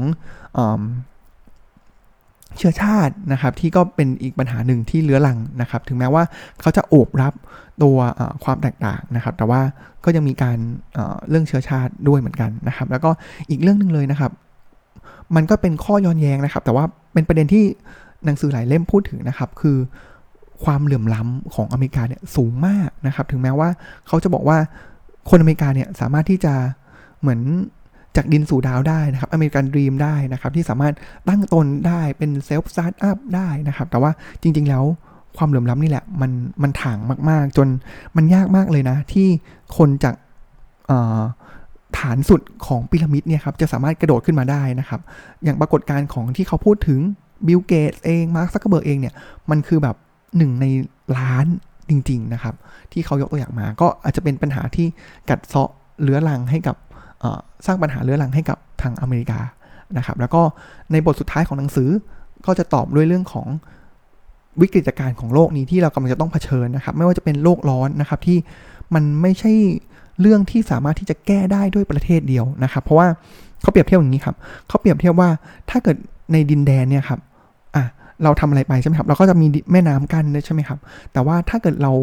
[2.57, 6.23] เชื้อชาตินะครับที่ก็เป็นอีกปัญหาหนึ่งที่เลื้อรังนะครับ ถึงแม้ว่า
[6.61, 7.33] เขาจะโอบรับ
[7.83, 7.97] ตัว
[8.43, 9.61] ความแตกต่างนะครับ แต่ว่า
[10.03, 10.57] ก็ยังมีการ
[11.29, 13.09] เรื่องเชื้อชาติด้วยเหมือนกันนะครับ แล้วก็
[13.49, 14.31] อีกเรื่องหนึ่งเลยนะครับ
[15.35, 17.63] มันก็เป็นข้อย้อนแย้งนะครับ แต่ว่าเป็นประเด็นที่
[18.25, 19.77] หนังสือหลายเล่มพูดถึงนะครับ คือ
[20.63, 23.69] ความเหลื่อมล้ำของอเมริกาเนี่ยสูงมากนะครับ ถึงแม้ว่า
[24.07, 24.57] เขาจะบอกว่า
[25.29, 26.53] คนอเมริกาเนี่ยสามารถที่จะ
[27.21, 27.39] เหมือน
[28.15, 30.93] จากดินสู่ดาวได้นะครับ American Dream ได้นะครับ ที่สามารถ
[31.29, 34.83] ตั้งตนได้เป็น self startup ได้นะครับ แต่ว่าจริง ๆ แล้ว
[35.37, 36.31] ความเหลื่อมล้ำนี่แหละ มัน
[36.63, 36.97] มันถ่าง
[37.29, 37.67] มาก ๆ จน
[38.15, 39.27] มันยากมากเลยนะ ที่
[39.77, 40.15] คนจาก
[41.97, 45.01] ฐานสุดของพีระมิดเนี่ยครับจะสามารถกระโดดขึ้นมาได้นะครับ
[45.43, 46.99] อย่างปรากฏการณ์ของที่เขาพูดถึง
[47.47, 49.13] บิลเกตส์เองมาร์คซักเกอร์เบิร์กเองเนี่ย
[49.49, 49.95] มันคือแบบ
[50.37, 50.65] หนึ่งใน
[51.17, 51.45] ล้าน
[51.89, 52.55] จริง ๆ นะครับ
[52.91, 54.87] ที่เขายกตัวอย่างมา ก็อาจจะเป็นปัญหาที่
[55.29, 55.69] กัดเซาะ
[56.01, 56.75] เรื้อรังให้กับ
[57.65, 59.39] สร้างปัญหาเรื้อรังให้กับทางอเมริกา
[59.97, 60.41] นะครับ แล้วก็
[60.91, 61.89] ในบทสุดท้ายของหนังสือ
[62.45, 63.47] ก็จะตบด้วยเรื่องของ
[64.61, 68.37] วิกฤตการณ์ของโลกนี้ที่เรากำลังจะต้องเผชิญนะครับ ไม่ว่าจะเป็นโลกร้อนนะครับที่
[68.93, 69.51] มันไม่ใช่
[70.21, 73.07] เรื่องที่สามารถที่จะแก้ได้ด้วยประเทศเดียวนะครับ เพราะว่า
[73.61, 74.35] เขาเปรียบเทียบอย่างนี้ครับ
[74.67, 75.29] เขาเปรียบเทียบว่า
[75.69, 75.97] ถ้าเกิด
[76.31, 77.19] ในดินแดนเนี่ยครับ
[77.75, 77.83] อะ
[78.23, 80.79] เราทำอะไรไปใช่ไหมครับ เราก็จะมีแม่น้ำกั้นใช่ไหมครับ
[81.13, 81.93] แต่ว่าถ้าเกิดเรา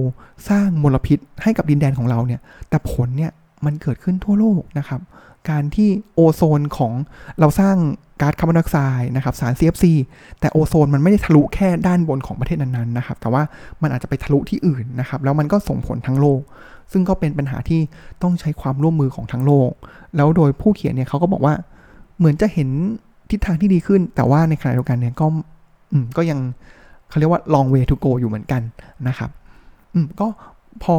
[0.49, 3.33] สร้างมลพิษให้กับดินแดนของเราเนี่ย แต่ผลเนี่ย
[3.65, 5.01] มันเกิดขึ้นทั่วโลกนะครับ
[5.51, 6.93] การที่โอโซนของ
[7.41, 7.77] เราสร้าง
[8.21, 9.85] ก๊าซคาร์บอนไดออกไซด์นะครับสาร CFC
[10.41, 13.43] แต่โอโซนมันไม่ได้ทะลุแค่ด้านบนของประเทศนั้นๆนะครับ แต่ว่า
[13.83, 16.41] มันอาจจะไปทะลุที่อื่นนะครับ แล้วมันก็ส่งผลทั้งโลก
[16.93, 17.81] ซึ่งก็เป็นปัญหาที่
[18.23, 19.71] ต้องใช้ความร่วมมือของทั้งโลก
[20.17, 21.55] แล้วโดยผู้เขียนเนี่ยเขาก็บอกว่า
[22.19, 22.69] เหมือนจะเห็น
[23.31, 25.27] ทิศทางที่ดีขึ้น แต่ว่าในขณะเดียวกันเนี่ยก็
[26.17, 26.39] ก็ยัง
[27.09, 28.63] เขาเรียกว่า long way to go อยู่เหมือนกัน
[29.09, 29.31] นะครับ
[29.95, 30.27] อืมก็
[30.85, 30.97] พอ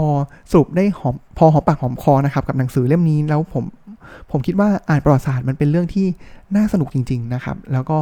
[0.52, 3.64] สรุปได้หอมพอหอมปากหอมคอนะครับกับหนังสือเล่มนี้แล้วผม
[4.32, 6.06] ผมคิดว่าอ่านประวัติศาสตร์มันเป็นเรื่องที่
[6.56, 7.98] น่าสนุกจริง ๆนะครับ แล้วก็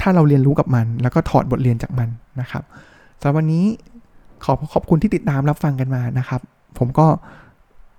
[0.00, 2.08] ถ้าเราเรียนรู้กับมัน แล้วก็ถอดบทเรียนจากมัน
[2.40, 2.62] นะครับ
[3.20, 3.64] สำหรับวันนี้
[4.44, 6.40] ขอขอบคุณที่ติดตามรับฟังกันมานะครับ
[6.78, 7.06] ผมก็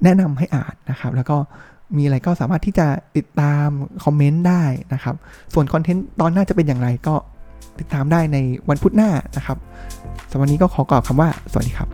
[0.03, 1.37] แนะนำให้อ่านนะครับ แล้วก็
[1.97, 3.67] มีอะไรก็สามารถที่จะติดตาม
[4.03, 5.15] คอมเมนต์ได้นะครับ
[5.53, 7.15] ส่วนคอนเทนต์ตอนหน้าจะเป็นอย่างไรก็
[7.79, 8.37] ติดตามได้ใน
[8.69, 9.57] วันพุธหน้านะครับ
[10.29, 11.89] สำหรับวันนี้ก็ขอกล่าวคำว่า สวัสดีครับ